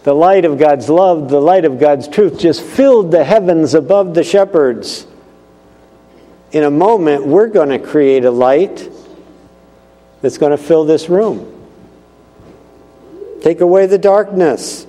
the 0.04 0.14
light 0.14 0.44
of 0.44 0.56
God's 0.56 0.88
love, 0.88 1.28
the 1.28 1.40
light 1.40 1.64
of 1.64 1.80
God's 1.80 2.06
truth, 2.06 2.38
just 2.38 2.62
filled 2.62 3.10
the 3.10 3.24
heavens 3.24 3.74
above 3.74 4.14
the 4.14 4.22
shepherds. 4.22 5.04
In 6.52 6.62
a 6.62 6.70
moment, 6.70 7.26
we're 7.26 7.48
going 7.48 7.70
to 7.70 7.80
create 7.80 8.24
a 8.24 8.30
light 8.30 8.88
that's 10.22 10.38
going 10.38 10.52
to 10.52 10.56
fill 10.56 10.84
this 10.84 11.08
room. 11.08 11.68
Take 13.42 13.60
away 13.62 13.86
the 13.86 13.98
darkness. 13.98 14.86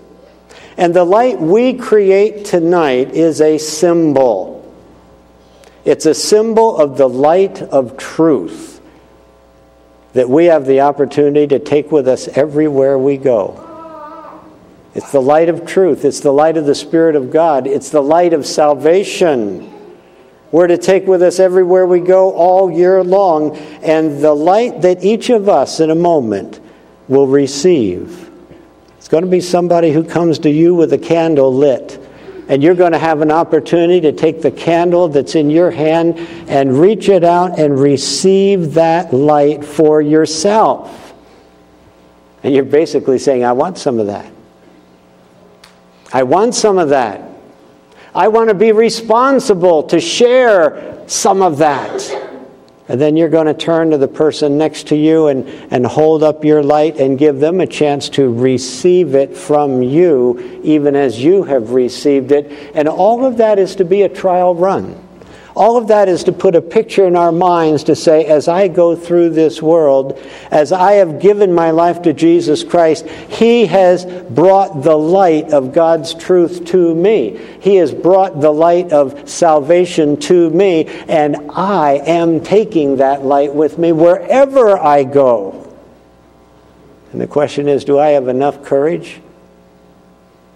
And 0.78 0.94
the 0.94 1.04
light 1.04 1.40
we 1.40 1.74
create 1.74 2.46
tonight 2.46 3.10
is 3.10 3.42
a 3.42 3.58
symbol. 3.58 4.49
It's 5.86 6.06
a 6.06 6.14
symbol 6.14 6.78
of 6.78 6.98
the 6.98 7.08
light 7.08 7.62
of 7.62 7.98
truth 7.98 8.82
that 10.14 10.30
we 10.30 10.46
have 10.46 10.66
the 10.66 10.82
opportunity 10.82 11.48
to 11.48 11.60
take 11.60 11.92
with 11.92 12.08
us 12.08 12.28
everywhere 12.30 12.98
we 12.98 13.18
go. 13.18 13.66
It's 14.96 15.12
the 15.12 15.22
light 15.22 15.50
of 15.50 15.66
truth. 15.66 16.04
It's 16.04 16.20
the 16.20 16.34
light 16.34 16.58
of 16.58 16.66
the 16.66 16.76
Spirit 16.76 17.16
of 17.16 17.32
God. 17.32 17.68
It's 17.68 17.90
the 17.90 18.02
light 18.02 18.34
of 18.34 18.46
salvation. 18.46 19.72
We're 20.52 20.68
to 20.68 20.80
take 20.80 21.06
with 21.06 21.22
us 21.22 21.40
everywhere 21.40 21.86
we 21.86 22.00
go 22.00 22.34
all 22.34 22.72
year 22.72 23.04
long, 23.04 23.56
and 23.84 24.20
the 24.20 24.34
light 24.34 24.82
that 24.82 25.04
each 25.04 25.30
of 25.30 25.48
us 25.48 25.80
in 25.80 25.92
a 25.92 25.96
moment 25.96 26.60
will 27.08 27.28
receive. 27.28 28.32
It's 28.98 29.08
going 29.08 29.24
to 29.24 29.30
be 29.30 29.42
somebody 29.42 29.92
who 29.92 30.04
comes 30.04 30.40
to 30.40 30.50
you 30.50 30.74
with 30.74 30.92
a 30.92 30.98
candle 30.98 31.54
lit, 31.54 32.00
and 32.50 32.64
you're 32.64 32.76
going 32.76 32.92
to 32.92 33.00
have 33.00 33.22
an 33.22 33.32
opportunity 33.32 34.02
to 34.02 34.12
take 34.12 34.42
the 34.42 34.52
candle 34.52 35.08
that's 35.08 35.36
in 35.36 35.52
your 35.52 35.70
hand 35.70 36.18
and 36.50 36.78
reach 36.78 37.08
it 37.08 37.24
out 37.24 37.60
and 37.60 37.80
receive 37.80 38.74
that 38.74 39.14
light 39.14 39.64
for 39.64 40.02
yourself. 40.02 41.14
And 42.42 42.54
you're 42.54 42.64
basically 42.64 43.20
saying, 43.20 43.46
I 43.46 43.52
want 43.52 43.78
some 43.78 44.00
of 44.00 44.08
that. 44.08 44.32
I 46.12 46.24
want 46.24 46.56
some 46.56 46.80
of 46.80 46.90
that. 46.90 47.30
I 48.16 48.30
want 48.30 48.50
to 48.50 48.56
be 48.56 48.72
responsible 48.72 49.84
to 49.84 50.00
share 50.00 51.04
some 51.06 51.44
of 51.44 51.60
that. 51.60 52.19
And 52.90 53.00
then 53.00 53.16
you're 53.16 53.30
going 53.30 53.46
to 53.46 53.54
turn 53.54 53.92
to 53.92 53.98
the 53.98 54.08
person 54.08 54.58
next 54.58 54.88
to 54.88 54.96
you 54.96 55.28
and, 55.28 55.48
and 55.72 55.86
hold 55.86 56.24
up 56.24 56.44
your 56.44 56.64
light 56.64 56.98
and 56.98 57.20
give 57.20 57.40
them 57.40 57.62
a 57.62 57.68
chance 57.68 58.10
to 58.10 58.34
receive 58.34 59.14
it 59.14 59.38
from 59.38 59.84
you, 59.84 60.60
even 60.64 60.96
as 60.96 61.24
you 61.24 61.44
have 61.44 61.72
received 61.72 62.32
it. 62.32 62.52
And 62.76 62.88
all 62.88 63.26
of 63.26 63.38
that 63.38 63.60
is 63.60 63.76
to 63.76 63.86
be 63.86 64.02
a 64.02 64.10
trial 64.10 64.56
run. 64.56 65.09
All 65.56 65.78
of 65.78 65.88
that 65.88 66.08
is 66.08 66.24
to 66.26 66.32
put 66.32 66.56
a 66.56 66.62
picture 66.62 67.06
in 67.06 67.16
our 67.16 67.32
minds 67.32 67.84
to 67.86 67.96
say, 67.96 68.26
as 68.26 68.48
I 68.48 68.68
go 68.68 68.96
through 68.96 69.32
this 69.32 69.62
world, 69.62 70.20
as 70.52 70.72
I 70.72 70.94
have 70.94 71.20
given 71.20 71.54
my 71.54 71.72
life 71.72 72.04
to 72.04 72.14
Jesus 72.14 72.64
Christ, 72.64 73.08
He 73.08 73.66
has 73.66 74.06
brought 74.06 74.84
the 74.84 74.96
light 74.96 75.52
of 75.52 75.74
God's 75.74 76.14
truth 76.14 76.66
to 76.66 76.94
me. 76.94 77.40
He 77.62 77.76
has 77.76 77.94
brought 77.94 78.40
the 78.40 78.52
light 78.52 78.92
of 78.92 79.28
salvation 79.28 80.18
to 80.22 80.50
me, 80.52 80.86
and 81.08 81.52
I 81.52 82.02
am 82.06 82.42
taking 82.42 82.98
that 82.98 83.26
light 83.26 83.54
with 83.54 83.78
me 83.78 83.92
wherever 83.92 84.78
I 84.78 85.04
go. 85.04 85.66
And 87.12 87.20
the 87.20 87.28
question 87.28 87.68
is 87.68 87.86
do 87.86 87.98
I 87.98 88.10
have 88.10 88.28
enough 88.28 88.64
courage? 88.64 89.20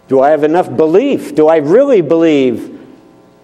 Do 0.08 0.20
I 0.20 0.30
have 0.30 0.44
enough 0.44 0.76
belief? 0.76 1.34
Do 1.34 1.48
I 1.48 1.58
really 1.58 2.02
believe 2.02 2.73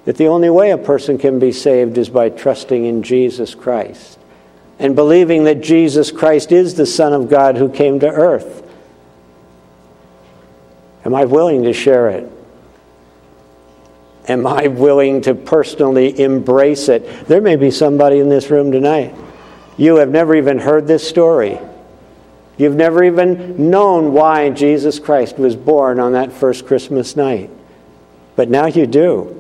that 0.10 0.18
the 0.18 0.26
only 0.26 0.50
way 0.50 0.72
a 0.72 0.78
person 0.80 1.20
can 1.20 1.38
be 1.38 1.52
saved 1.52 1.96
is 1.96 2.10
by 2.10 2.30
trusting 2.30 2.84
in 2.84 3.04
Jesus 3.04 3.54
Christ 3.54 4.18
and 4.80 4.96
believing 4.96 5.44
that 5.44 5.62
Jesus 5.62 6.10
Christ 6.10 6.52
is 6.52 6.74
the 6.74 6.88
Son 6.88 7.14
of 7.14 7.30
God 7.30 7.58
who 7.58 7.70
came 7.70 8.00
to 8.00 8.08
earth. 8.08 8.68
Am 11.06 11.14
I 11.14 11.26
willing 11.26 11.62
to 11.62 11.74
share 11.74 12.10
it? 12.10 12.28
Am 14.28 14.48
I 14.48 14.66
willing 14.66 15.22
to 15.22 15.36
personally 15.36 16.20
embrace 16.20 16.90
it? 16.90 17.28
There 17.28 17.40
may 17.40 17.56
be 17.56 17.70
somebody 17.70 18.18
in 18.18 18.30
this 18.30 18.50
room 18.50 18.72
tonight. 18.72 19.14
You 19.78 19.98
have 19.98 20.10
never 20.10 20.34
even 20.34 20.58
heard 20.58 20.88
this 20.88 21.08
story. 21.08 21.60
You've 22.58 22.76
never 22.76 23.04
even 23.04 23.70
known 23.70 24.14
why 24.14 24.50
Jesus 24.50 24.98
Christ 24.98 25.38
was 25.38 25.56
born 25.56 26.00
on 26.00 26.14
that 26.14 26.32
first 26.32 26.66
Christmas 26.66 27.16
night. 27.16 27.52
But 28.36 28.50
now 28.50 28.66
you 28.66 28.88
do 28.88 29.39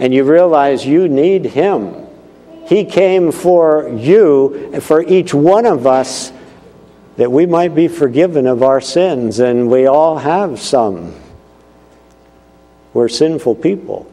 and 0.00 0.14
you 0.14 0.24
realize 0.24 0.86
you 0.86 1.08
need 1.08 1.44
Him. 1.44 2.06
He 2.66 2.84
came 2.84 3.32
for 3.32 3.88
you, 3.88 4.80
for 4.80 5.02
each 5.02 5.32
one 5.32 5.66
of 5.66 5.86
us, 5.86 6.32
that 7.16 7.32
we 7.32 7.46
might 7.46 7.74
be 7.74 7.88
forgiven 7.88 8.46
of 8.46 8.62
our 8.62 8.80
sins, 8.80 9.40
and 9.40 9.70
we 9.70 9.86
all 9.86 10.18
have 10.18 10.60
some. 10.60 11.14
We're 12.92 13.08
sinful 13.08 13.56
people. 13.56 14.10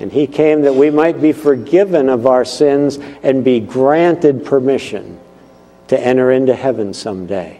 And 0.00 0.10
He 0.10 0.26
came 0.26 0.62
that 0.62 0.74
we 0.74 0.90
might 0.90 1.20
be 1.20 1.32
forgiven 1.32 2.08
of 2.08 2.26
our 2.26 2.44
sins 2.44 2.98
and 3.22 3.44
be 3.44 3.60
granted 3.60 4.44
permission 4.44 5.20
to 5.88 6.00
enter 6.00 6.32
into 6.32 6.54
heaven 6.54 6.94
someday. 6.94 7.59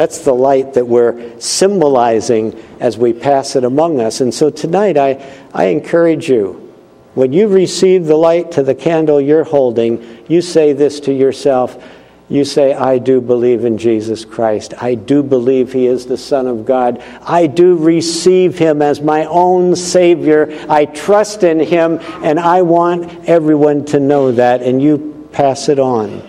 That's 0.00 0.20
the 0.20 0.32
light 0.32 0.72
that 0.72 0.86
we're 0.86 1.38
symbolizing 1.38 2.58
as 2.80 2.96
we 2.96 3.12
pass 3.12 3.54
it 3.54 3.64
among 3.64 4.00
us. 4.00 4.22
And 4.22 4.32
so 4.32 4.48
tonight, 4.48 4.96
I, 4.96 5.22
I 5.52 5.64
encourage 5.66 6.26
you 6.26 6.72
when 7.12 7.34
you 7.34 7.48
receive 7.48 8.06
the 8.06 8.16
light 8.16 8.52
to 8.52 8.62
the 8.62 8.74
candle 8.74 9.20
you're 9.20 9.44
holding, 9.44 10.24
you 10.26 10.40
say 10.40 10.72
this 10.72 11.00
to 11.00 11.12
yourself. 11.12 11.86
You 12.30 12.46
say, 12.46 12.72
I 12.72 12.96
do 12.96 13.20
believe 13.20 13.66
in 13.66 13.76
Jesus 13.76 14.24
Christ. 14.24 14.72
I 14.80 14.94
do 14.94 15.22
believe 15.22 15.70
He 15.74 15.86
is 15.86 16.06
the 16.06 16.16
Son 16.16 16.46
of 16.46 16.64
God. 16.64 17.04
I 17.20 17.46
do 17.46 17.76
receive 17.76 18.56
Him 18.56 18.80
as 18.80 19.02
my 19.02 19.26
own 19.26 19.76
Savior. 19.76 20.48
I 20.66 20.86
trust 20.86 21.42
in 21.42 21.60
Him, 21.60 21.98
and 22.24 22.40
I 22.40 22.62
want 22.62 23.28
everyone 23.28 23.84
to 23.84 24.00
know 24.00 24.32
that. 24.32 24.62
And 24.62 24.80
you 24.80 25.28
pass 25.32 25.68
it 25.68 25.78
on 25.78 26.26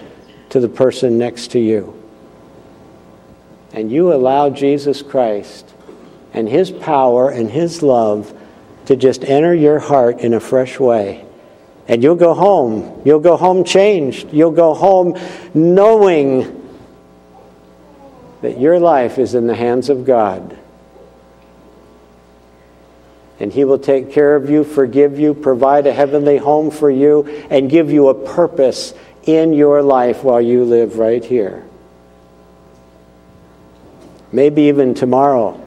to 0.50 0.60
the 0.60 0.68
person 0.68 1.18
next 1.18 1.52
to 1.52 1.60
you 1.60 2.01
and 3.74 3.92
you 3.92 4.14
allow 4.14 4.50
Jesus 4.50 5.02
Christ 5.02 5.74
and 6.34 6.48
His 6.48 6.72
power 6.72 7.30
and 7.30 7.50
His 7.50 7.82
love 7.82 8.34
to 8.86 8.96
just 8.96 9.24
enter 9.24 9.54
your 9.54 9.80
heart 9.80 10.20
in 10.20 10.34
a 10.34 10.40
fresh 10.40 10.80
way. 10.80 11.26
And 11.88 12.04
you'll 12.04 12.16
go 12.16 12.34
home. 12.34 13.02
You'll 13.06 13.20
go 13.20 13.38
home 13.38 13.64
changed. 13.64 14.32
You'll 14.32 14.52
go 14.52 14.74
home 14.74 15.18
knowing 15.54 16.58
that 18.42 18.60
your 18.60 18.80
life 18.80 19.18
is 19.20 19.36
in 19.36 19.48
the 19.48 19.56
hands 19.56 19.90
of 19.90 20.06
God. 20.06 20.58
And 23.40 23.52
He 23.52 23.66
will 23.66 23.80
take 23.80 24.12
care 24.12 24.36
of 24.36 24.50
you, 24.50 24.64
forgive 24.64 25.20
you, 25.20 25.34
provide 25.34 25.88
a 25.88 25.94
heavenly 25.94 26.38
home 26.38 26.72
for 26.72 26.90
you, 26.90 27.26
and 27.50 27.70
give 27.70 27.92
you 27.92 28.10
a 28.10 28.14
purpose 28.14 28.94
in 29.24 29.54
your 29.54 29.82
life 29.82 30.24
while 30.24 30.42
you 30.42 30.64
live 30.64 30.98
right 30.98 31.24
here. 31.24 31.66
Maybe 34.32 34.64
even 34.64 34.94
tomorrow. 34.94 35.62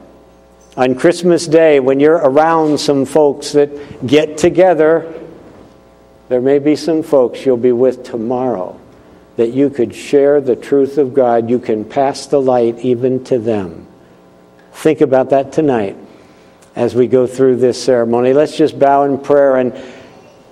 On 0.77 0.95
Christmas 0.95 1.47
Day, 1.47 1.79
when 1.79 1.99
you're 1.99 2.15
around 2.17 2.79
some 2.79 3.05
folks 3.05 3.53
that 3.53 4.05
get 4.05 4.37
together, 4.37 5.13
there 6.27 6.41
may 6.41 6.59
be 6.59 6.75
some 6.75 7.03
folks 7.03 7.45
you'll 7.45 7.57
be 7.57 7.71
with 7.71 8.03
tomorrow 8.03 8.79
that 9.37 9.49
you 9.49 9.69
could 9.69 9.93
share 9.93 10.41
the 10.41 10.55
truth 10.55 10.97
of 10.97 11.13
God. 11.13 11.49
You 11.49 11.59
can 11.59 11.85
pass 11.85 12.25
the 12.25 12.41
light 12.41 12.79
even 12.79 13.23
to 13.25 13.37
them. 13.37 13.87
Think 14.73 15.01
about 15.01 15.29
that 15.29 15.51
tonight 15.51 15.97
as 16.75 16.95
we 16.95 17.07
go 17.07 17.27
through 17.27 17.57
this 17.57 17.81
ceremony. 17.81 18.33
Let's 18.33 18.57
just 18.57 18.77
bow 18.77 19.03
in 19.03 19.19
prayer 19.19 19.57
and 19.57 19.73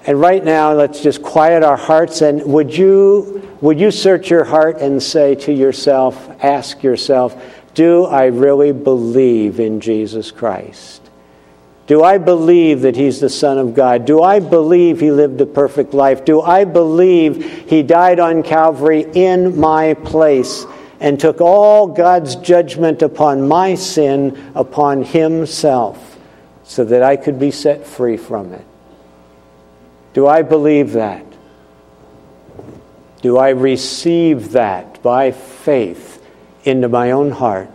and 0.06 0.20
right 0.20 0.44
now 0.44 0.74
let's 0.74 1.02
just 1.02 1.22
quiet 1.22 1.64
our 1.64 1.78
hearts 1.78 2.22
and 2.22 2.44
would 2.46 2.76
you 2.76 3.50
would 3.62 3.80
you 3.80 3.90
search 3.90 4.30
your 4.30 4.44
heart 4.44 4.82
and 4.82 5.02
say 5.02 5.36
to 5.36 5.54
yourself, 5.54 6.30
ask 6.44 6.84
yourself, 6.84 7.42
do 7.74 8.06
I 8.06 8.26
really 8.26 8.72
believe 8.72 9.60
in 9.60 9.80
Jesus 9.80 10.32
Christ? 10.32 11.02
Do 11.88 12.04
I 12.04 12.18
believe 12.18 12.82
that 12.82 12.96
He's 12.96 13.20
the 13.20 13.30
Son 13.30 13.58
of 13.58 13.74
God? 13.74 14.06
Do 14.06 14.22
I 14.22 14.40
believe 14.40 15.00
He 15.00 15.12
lived 15.12 15.42
a 15.42 15.46
perfect 15.46 15.94
life? 15.94 16.24
Do 16.24 16.42
I 16.42 16.66
believe 16.66 17.70
He 17.70 17.84
died 17.84 18.20
on 18.20 18.44
Calvary 18.44 19.06
in 19.14 19.60
my 19.60 19.96
place 19.96 20.66
and 21.00 21.20
took 21.20 21.42
all 21.42 21.88
God's 21.88 22.36
judgment 22.38 23.02
upon 23.02 23.48
my 23.48 23.76
sin 23.76 24.52
upon 24.56 25.04
Himself 25.04 26.18
so 26.64 26.86
that 26.86 27.04
I 27.04 27.18
could 27.18 27.40
be 27.40 27.52
set 27.52 27.86
free 27.86 28.18
from 28.18 28.54
it? 28.54 28.66
Do 30.14 30.28
I 30.28 30.44
believe 30.44 30.94
that? 30.94 31.26
Do 33.22 33.38
I 33.38 33.50
receive 33.50 34.52
that 34.52 35.02
by 35.02 35.32
faith 35.32 36.13
into 36.64 36.90
my 36.90 37.12
own 37.12 37.32
heart, 37.32 37.70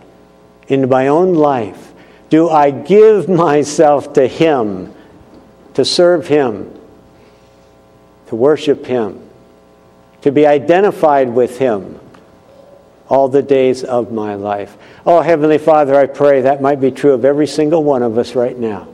into 0.67 0.87
my 0.87 1.07
own 1.07 1.33
life? 1.33 1.93
Do 2.29 2.49
I 2.49 2.71
give 2.71 3.27
myself 3.27 4.13
to 4.13 4.27
Him, 4.27 4.93
to 5.73 5.83
serve 5.83 6.27
Him, 6.27 6.73
to 8.27 8.35
worship 8.35 8.85
Him, 8.85 9.27
to 10.21 10.31
be 10.31 10.45
identified 10.45 11.29
with 11.29 11.57
Him 11.57 11.99
all 13.07 13.27
the 13.27 13.41
days 13.41 13.83
of 13.83 14.11
my 14.11 14.35
life? 14.35 14.77
Oh, 15.05 15.21
Heavenly 15.21 15.57
Father, 15.57 15.95
I 15.95 16.05
pray 16.05 16.41
that 16.41 16.61
might 16.61 16.79
be 16.79 16.91
true 16.91 17.13
of 17.13 17.25
every 17.25 17.47
single 17.47 17.83
one 17.83 18.03
of 18.03 18.17
us 18.17 18.35
right 18.35 18.57
now. 18.57 18.87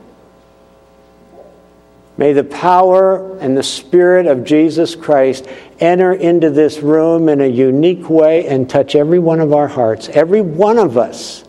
May 2.18 2.32
the 2.32 2.46
power 2.46 3.38
and 3.40 3.58
the 3.58 3.64
Spirit 3.64 4.26
of 4.26 4.46
Jesus 4.46 4.96
Christ 4.96 5.48
enter 5.80 6.14
into 6.14 6.50
this 6.50 6.80
room 6.80 7.28
in 7.28 7.42
a 7.42 7.48
unique 7.48 8.10
way 8.10 8.48
and 8.48 8.70
touch 8.70 8.96
every 8.96 9.20
one 9.20 9.42
of 9.42 9.52
our 9.52 9.68
hearts, 9.68 10.08
every 10.10 10.42
one 10.42 10.78
of 10.78 10.98
us. 10.98 11.44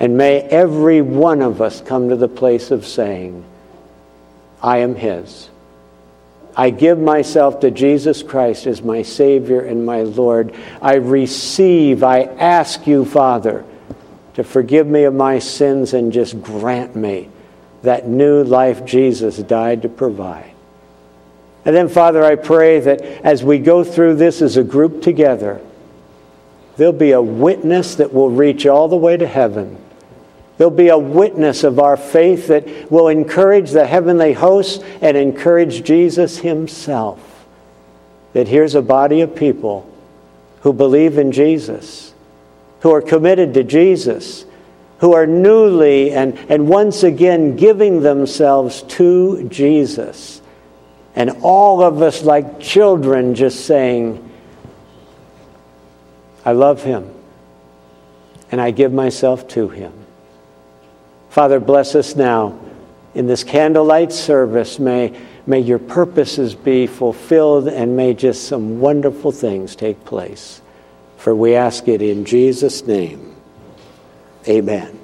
And 0.00 0.16
may 0.16 0.40
every 0.40 1.02
one 1.02 1.42
of 1.42 1.60
us 1.60 1.80
come 1.80 2.08
to 2.08 2.16
the 2.16 2.28
place 2.28 2.70
of 2.70 2.86
saying, 2.86 3.44
I 4.62 4.78
am 4.78 4.94
His. 4.94 5.50
I 6.54 6.70
give 6.70 6.98
myself 6.98 7.60
to 7.60 7.70
Jesus 7.70 8.22
Christ 8.22 8.66
as 8.66 8.80
my 8.80 9.02
Savior 9.02 9.60
and 9.60 9.84
my 9.84 10.02
Lord. 10.02 10.54
I 10.80 10.94
receive, 10.94 12.02
I 12.02 12.22
ask 12.22 12.86
you, 12.86 13.04
Father, 13.04 13.66
to 14.36 14.44
forgive 14.44 14.86
me 14.86 15.04
of 15.04 15.14
my 15.14 15.38
sins 15.38 15.92
and 15.92 16.12
just 16.12 16.40
grant 16.42 16.96
me 16.96 17.28
that 17.82 18.08
new 18.08 18.42
life 18.42 18.84
Jesus 18.86 19.36
died 19.36 19.82
to 19.82 19.88
provide. 19.88 20.52
And 21.64 21.74
then, 21.74 21.88
Father, 21.88 22.24
I 22.24 22.36
pray 22.36 22.80
that 22.80 23.02
as 23.02 23.42
we 23.42 23.58
go 23.58 23.84
through 23.84 24.14
this 24.14 24.40
as 24.40 24.56
a 24.56 24.64
group 24.64 25.02
together, 25.02 25.60
there'll 26.76 26.92
be 26.92 27.12
a 27.12 27.20
witness 27.20 27.96
that 27.96 28.14
will 28.14 28.30
reach 28.30 28.66
all 28.66 28.88
the 28.88 28.96
way 28.96 29.16
to 29.16 29.26
heaven 29.26 29.76
There'll 30.56 30.70
be 30.70 30.88
a 30.88 30.98
witness 30.98 31.64
of 31.64 31.78
our 31.78 31.96
faith 31.96 32.48
that 32.48 32.90
will 32.90 33.08
encourage 33.08 33.70
the 33.70 33.86
heavenly 33.86 34.32
hosts 34.32 34.82
and 35.02 35.16
encourage 35.16 35.84
Jesus 35.84 36.38
himself. 36.38 37.44
That 38.32 38.48
here's 38.48 38.74
a 38.74 38.82
body 38.82 39.20
of 39.20 39.36
people 39.36 39.90
who 40.62 40.72
believe 40.72 41.18
in 41.18 41.32
Jesus, 41.32 42.05
who 42.80 42.92
are 42.92 43.02
committed 43.02 43.54
to 43.54 43.64
Jesus, 43.64 44.44
who 44.98 45.14
are 45.14 45.26
newly 45.26 46.12
and, 46.12 46.38
and 46.48 46.68
once 46.68 47.02
again 47.02 47.56
giving 47.56 48.00
themselves 48.00 48.82
to 48.82 49.48
Jesus. 49.48 50.40
And 51.14 51.30
all 51.42 51.82
of 51.82 52.02
us, 52.02 52.22
like 52.22 52.60
children, 52.60 53.34
just 53.34 53.64
saying, 53.66 54.22
I 56.44 56.52
love 56.52 56.82
him 56.82 57.10
and 58.52 58.60
I 58.60 58.70
give 58.70 58.92
myself 58.92 59.48
to 59.48 59.68
him. 59.68 59.92
Father, 61.30 61.60
bless 61.60 61.94
us 61.94 62.16
now 62.16 62.58
in 63.14 63.26
this 63.26 63.42
candlelight 63.44 64.12
service. 64.12 64.78
May, 64.78 65.18
may 65.46 65.60
your 65.60 65.78
purposes 65.78 66.54
be 66.54 66.86
fulfilled 66.86 67.68
and 67.68 67.96
may 67.96 68.14
just 68.14 68.44
some 68.46 68.80
wonderful 68.80 69.32
things 69.32 69.74
take 69.74 70.04
place. 70.04 70.60
For 71.26 71.34
we 71.34 71.56
ask 71.56 71.88
it 71.88 72.02
in 72.02 72.24
Jesus' 72.24 72.86
name. 72.86 73.34
Amen. 74.46 74.96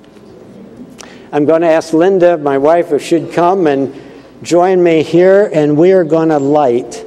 I'm 1.32 1.46
going 1.46 1.62
to 1.62 1.66
ask 1.66 1.92
Linda, 1.92 2.38
my 2.38 2.58
wife, 2.58 2.92
if 2.92 3.02
she'd 3.02 3.32
come 3.32 3.66
and 3.66 3.92
join 4.40 4.80
me 4.80 5.02
here, 5.02 5.50
and 5.52 5.76
we 5.76 5.90
are 5.90 6.04
going 6.04 6.28
to 6.28 6.38
light 6.38 7.04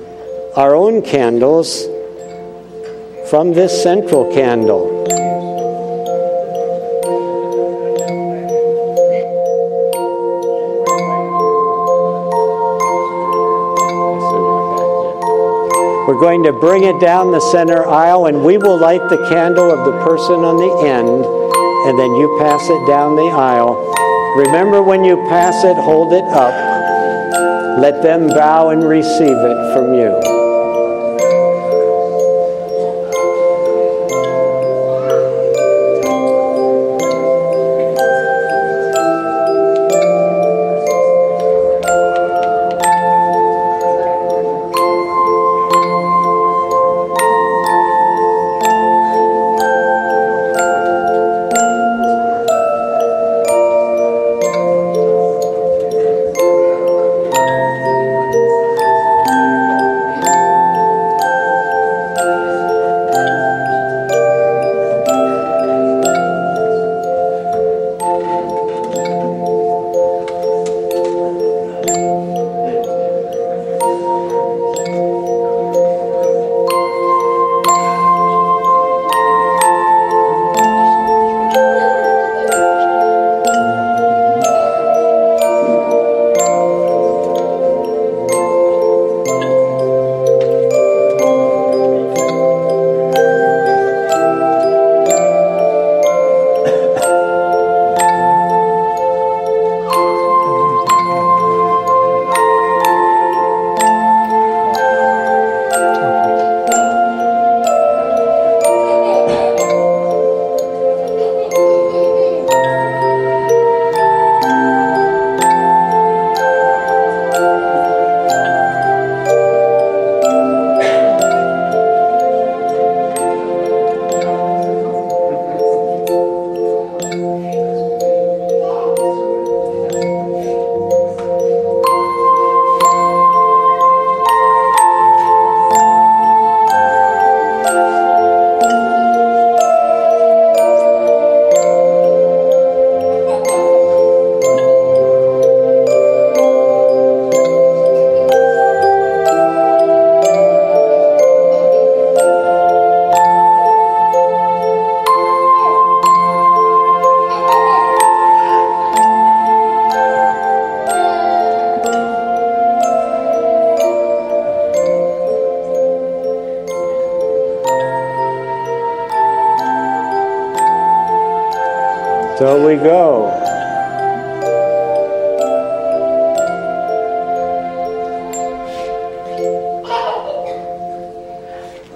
our 0.57 0.76
own 0.76 1.01
candles 1.01 1.86
from 3.30 3.53
this 3.53 3.82
central 3.82 4.34
candle. 4.34 4.95
We're 16.16 16.22
going 16.22 16.43
to 16.43 16.53
bring 16.53 16.86
it 16.86 16.97
down 17.01 17.32
the 17.32 17.41
center 17.41 17.86
aisle, 17.86 18.28
and 18.28 18.41
we 18.41 18.57
will 18.57 18.80
light 18.80 19.01
the 19.09 19.18
candle 19.28 19.70
of 19.70 19.84
the 19.84 19.91
person 20.05 20.45
on 20.45 20.55
the 20.55 20.88
end, 20.88 21.26
and 21.26 21.99
then 21.99 22.16
you 22.16 22.38
pass 22.39 22.70
it 22.70 22.88
down 22.88 23.18
the 23.18 23.28
aisle. 23.36 23.76
Remember, 24.38 24.82
when 24.82 25.03
you 25.03 25.18
pass 25.28 25.66
it, 25.66 25.76
hold 25.76 26.13
it 26.13 26.24
up. 26.24 27.82
Let 27.82 28.01
them 28.01 28.30
bow 28.30 28.70
and 28.70 28.88
receive 28.88 29.28
it 29.28 29.74
from 29.74 29.93
you. 29.93 30.34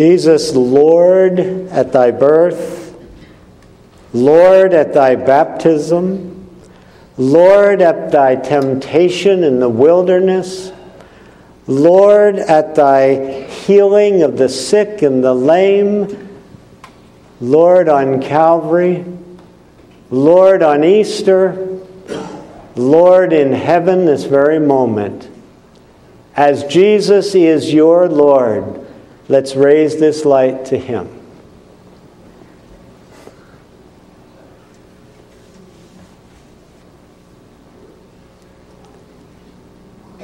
Jesus, 0.00 0.54
Lord, 0.54 1.38
at 1.38 1.92
thy 1.92 2.10
birth, 2.10 2.96
Lord, 4.14 4.72
at 4.72 4.94
thy 4.94 5.14
baptism, 5.14 6.48
Lord, 7.18 7.82
at 7.82 8.10
thy 8.10 8.36
temptation 8.36 9.44
in 9.44 9.60
the 9.60 9.68
wilderness, 9.68 10.72
Lord, 11.66 12.36
at 12.36 12.74
thy 12.76 13.42
healing 13.44 14.22
of 14.22 14.38
the 14.38 14.48
sick 14.48 15.02
and 15.02 15.22
the 15.22 15.34
lame, 15.34 16.30
Lord, 17.42 17.90
on 17.90 18.22
Calvary, 18.22 19.04
Lord, 20.08 20.62
on 20.62 20.82
Easter, 20.82 21.78
Lord, 22.74 23.34
in 23.34 23.52
heaven 23.52 24.06
this 24.06 24.24
very 24.24 24.60
moment. 24.60 25.28
As 26.34 26.64
Jesus 26.64 27.34
is 27.34 27.74
your 27.74 28.08
Lord, 28.08 28.79
let's 29.30 29.54
raise 29.54 30.00
this 30.00 30.24
light 30.24 30.64
to 30.64 30.76
him. 30.76 31.08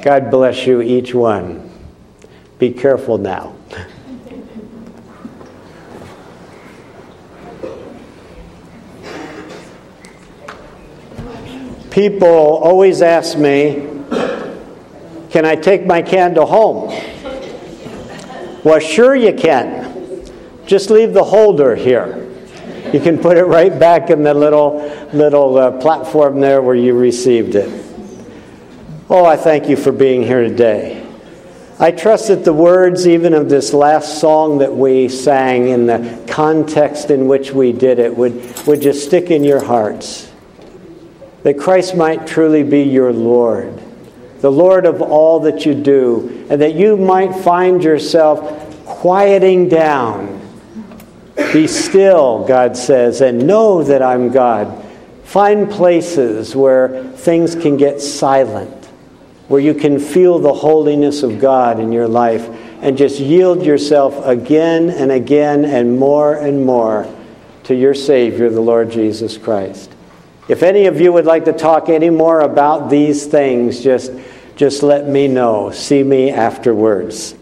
God 0.01 0.29
bless 0.29 0.67
you, 0.67 0.81
each 0.81 1.13
one. 1.13 1.71
Be 2.59 2.71
careful 2.71 3.17
now. 3.17 3.55
People 11.91 12.27
always 12.27 13.01
ask 13.01 13.37
me, 13.37 13.87
Can 15.29 15.45
I 15.45 15.55
take 15.55 15.85
my 15.85 16.01
candle 16.01 16.45
home? 16.45 17.16
Well, 18.67 18.79
sure 18.79 19.15
you 19.15 19.31
can. 19.31 20.25
Just 20.65 20.89
leave 20.89 21.13
the 21.13 21.23
holder 21.23 21.73
here. 21.73 22.29
You 22.91 22.99
can 22.99 23.17
put 23.17 23.37
it 23.37 23.45
right 23.45 23.79
back 23.79 24.09
in 24.09 24.23
the 24.23 24.33
little 24.33 24.79
little 25.13 25.57
uh, 25.57 25.71
platform 25.79 26.41
there 26.41 26.61
where 26.61 26.75
you 26.75 26.93
received 26.93 27.55
it. 27.55 27.85
Oh, 29.09 29.23
I 29.23 29.37
thank 29.37 29.69
you 29.69 29.77
for 29.77 29.93
being 29.93 30.21
here 30.21 30.41
today. 30.43 31.09
I 31.79 31.91
trust 31.91 32.27
that 32.27 32.43
the 32.43 32.51
words, 32.51 33.07
even 33.07 33.33
of 33.33 33.47
this 33.47 33.71
last 33.71 34.19
song 34.19 34.57
that 34.57 34.75
we 34.75 35.07
sang, 35.07 35.69
in 35.69 35.85
the 35.85 36.25
context 36.27 37.09
in 37.09 37.29
which 37.29 37.53
we 37.53 37.71
did 37.71 37.99
it, 37.99 38.17
would, 38.17 38.67
would 38.67 38.81
just 38.81 39.05
stick 39.05 39.31
in 39.31 39.45
your 39.45 39.63
hearts. 39.63 40.29
That 41.43 41.57
Christ 41.57 41.95
might 41.95 42.27
truly 42.27 42.63
be 42.63 42.83
your 42.83 43.13
Lord, 43.13 43.81
the 44.39 44.51
Lord 44.51 44.85
of 44.85 45.01
all 45.01 45.39
that 45.41 45.65
you 45.65 45.73
do, 45.73 46.45
and 46.49 46.61
that 46.61 46.75
you 46.75 46.97
might 46.97 47.35
find 47.35 47.83
yourself 47.83 48.85
quieting 48.85 49.69
down. 49.69 50.41
Be 51.53 51.67
still, 51.67 52.45
God 52.45 52.75
says, 52.75 53.21
and 53.21 53.45
know 53.47 53.83
that 53.83 54.01
I'm 54.01 54.31
God. 54.31 54.83
Find 55.23 55.69
places 55.69 56.55
where 56.55 57.03
things 57.13 57.55
can 57.55 57.77
get 57.77 58.01
silent 58.01 58.77
where 59.47 59.61
you 59.61 59.73
can 59.73 59.99
feel 59.99 60.39
the 60.39 60.53
holiness 60.53 61.23
of 61.23 61.39
God 61.39 61.79
in 61.79 61.91
your 61.91 62.07
life 62.07 62.47
and 62.81 62.97
just 62.97 63.19
yield 63.19 63.65
yourself 63.65 64.25
again 64.25 64.89
and 64.89 65.11
again 65.11 65.65
and 65.65 65.97
more 65.97 66.35
and 66.35 66.65
more 66.65 67.11
to 67.63 67.75
your 67.75 67.93
Savior, 67.93 68.49
the 68.49 68.61
Lord 68.61 68.91
Jesus 68.91 69.37
Christ. 69.37 69.91
If 70.47 70.63
any 70.63 70.85
of 70.85 71.01
you 71.01 71.11
would 71.11 71.25
like 71.25 71.45
to 71.45 71.53
talk 71.53 71.89
any 71.89 72.09
more 72.09 72.41
about 72.41 72.89
these 72.89 73.25
things, 73.25 73.81
just, 73.81 74.11
just 74.57 74.83
let 74.83 75.07
me 75.07 75.27
know. 75.27 75.71
See 75.71 76.03
me 76.03 76.31
afterwards. 76.31 77.35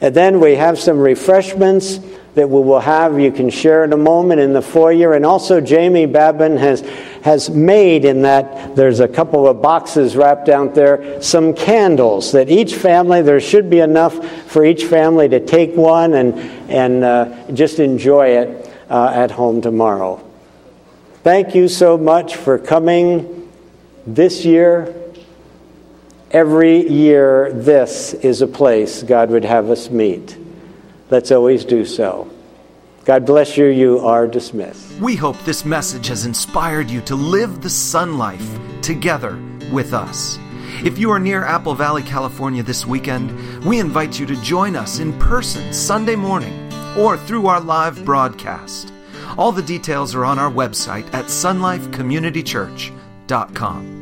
And 0.00 0.14
then 0.14 0.38
we 0.38 0.54
have 0.54 0.78
some 0.78 0.98
refreshments 0.98 1.98
that 2.34 2.48
we 2.48 2.60
will 2.60 2.78
have. 2.78 3.18
You 3.18 3.32
can 3.32 3.50
share 3.50 3.82
in 3.82 3.92
a 3.92 3.96
moment 3.96 4.40
in 4.40 4.52
the 4.52 4.62
foyer. 4.62 5.14
And 5.14 5.26
also, 5.26 5.60
Jamie 5.60 6.06
Babin 6.06 6.56
has, 6.56 6.82
has 7.22 7.50
made 7.50 8.04
in 8.04 8.22
that 8.22 8.76
there's 8.76 9.00
a 9.00 9.08
couple 9.08 9.48
of 9.48 9.60
boxes 9.60 10.14
wrapped 10.14 10.48
out 10.48 10.74
there, 10.74 11.20
some 11.20 11.52
candles 11.52 12.30
that 12.32 12.48
each 12.48 12.76
family, 12.76 13.22
there 13.22 13.40
should 13.40 13.68
be 13.68 13.80
enough 13.80 14.24
for 14.44 14.64
each 14.64 14.84
family 14.84 15.28
to 15.30 15.44
take 15.44 15.74
one 15.74 16.14
and, 16.14 16.34
and 16.70 17.02
uh, 17.02 17.50
just 17.52 17.80
enjoy 17.80 18.28
it 18.28 18.70
uh, 18.88 19.10
at 19.12 19.32
home 19.32 19.60
tomorrow. 19.60 20.24
Thank 21.24 21.56
you 21.56 21.66
so 21.66 21.98
much 21.98 22.36
for 22.36 22.56
coming 22.58 23.50
this 24.06 24.44
year. 24.44 24.94
Every 26.30 26.86
year, 26.86 27.50
this 27.54 28.12
is 28.12 28.42
a 28.42 28.46
place 28.46 29.02
God 29.02 29.30
would 29.30 29.46
have 29.46 29.70
us 29.70 29.88
meet. 29.88 30.36
Let's 31.10 31.30
always 31.30 31.64
do 31.64 31.86
so. 31.86 32.30
God 33.06 33.24
bless 33.24 33.56
you. 33.56 33.64
You 33.64 34.00
are 34.00 34.26
dismissed. 34.26 35.00
We 35.00 35.16
hope 35.16 35.38
this 35.44 35.64
message 35.64 36.08
has 36.08 36.26
inspired 36.26 36.90
you 36.90 37.00
to 37.02 37.14
live 37.14 37.62
the 37.62 37.70
sun 37.70 38.18
life 38.18 38.58
together 38.82 39.38
with 39.72 39.94
us. 39.94 40.38
If 40.84 40.98
you 40.98 41.10
are 41.10 41.18
near 41.18 41.44
Apple 41.44 41.74
Valley, 41.74 42.02
California 42.02 42.62
this 42.62 42.84
weekend, 42.84 43.64
we 43.64 43.80
invite 43.80 44.20
you 44.20 44.26
to 44.26 44.36
join 44.42 44.76
us 44.76 44.98
in 44.98 45.18
person 45.18 45.72
Sunday 45.72 46.14
morning 46.14 46.70
or 46.98 47.16
through 47.16 47.46
our 47.46 47.60
live 47.60 48.04
broadcast. 48.04 48.92
All 49.38 49.52
the 49.52 49.62
details 49.62 50.14
are 50.14 50.26
on 50.26 50.38
our 50.38 50.50
website 50.50 51.06
at 51.14 51.24
sunlifecommunitychurch.com. 51.24 53.97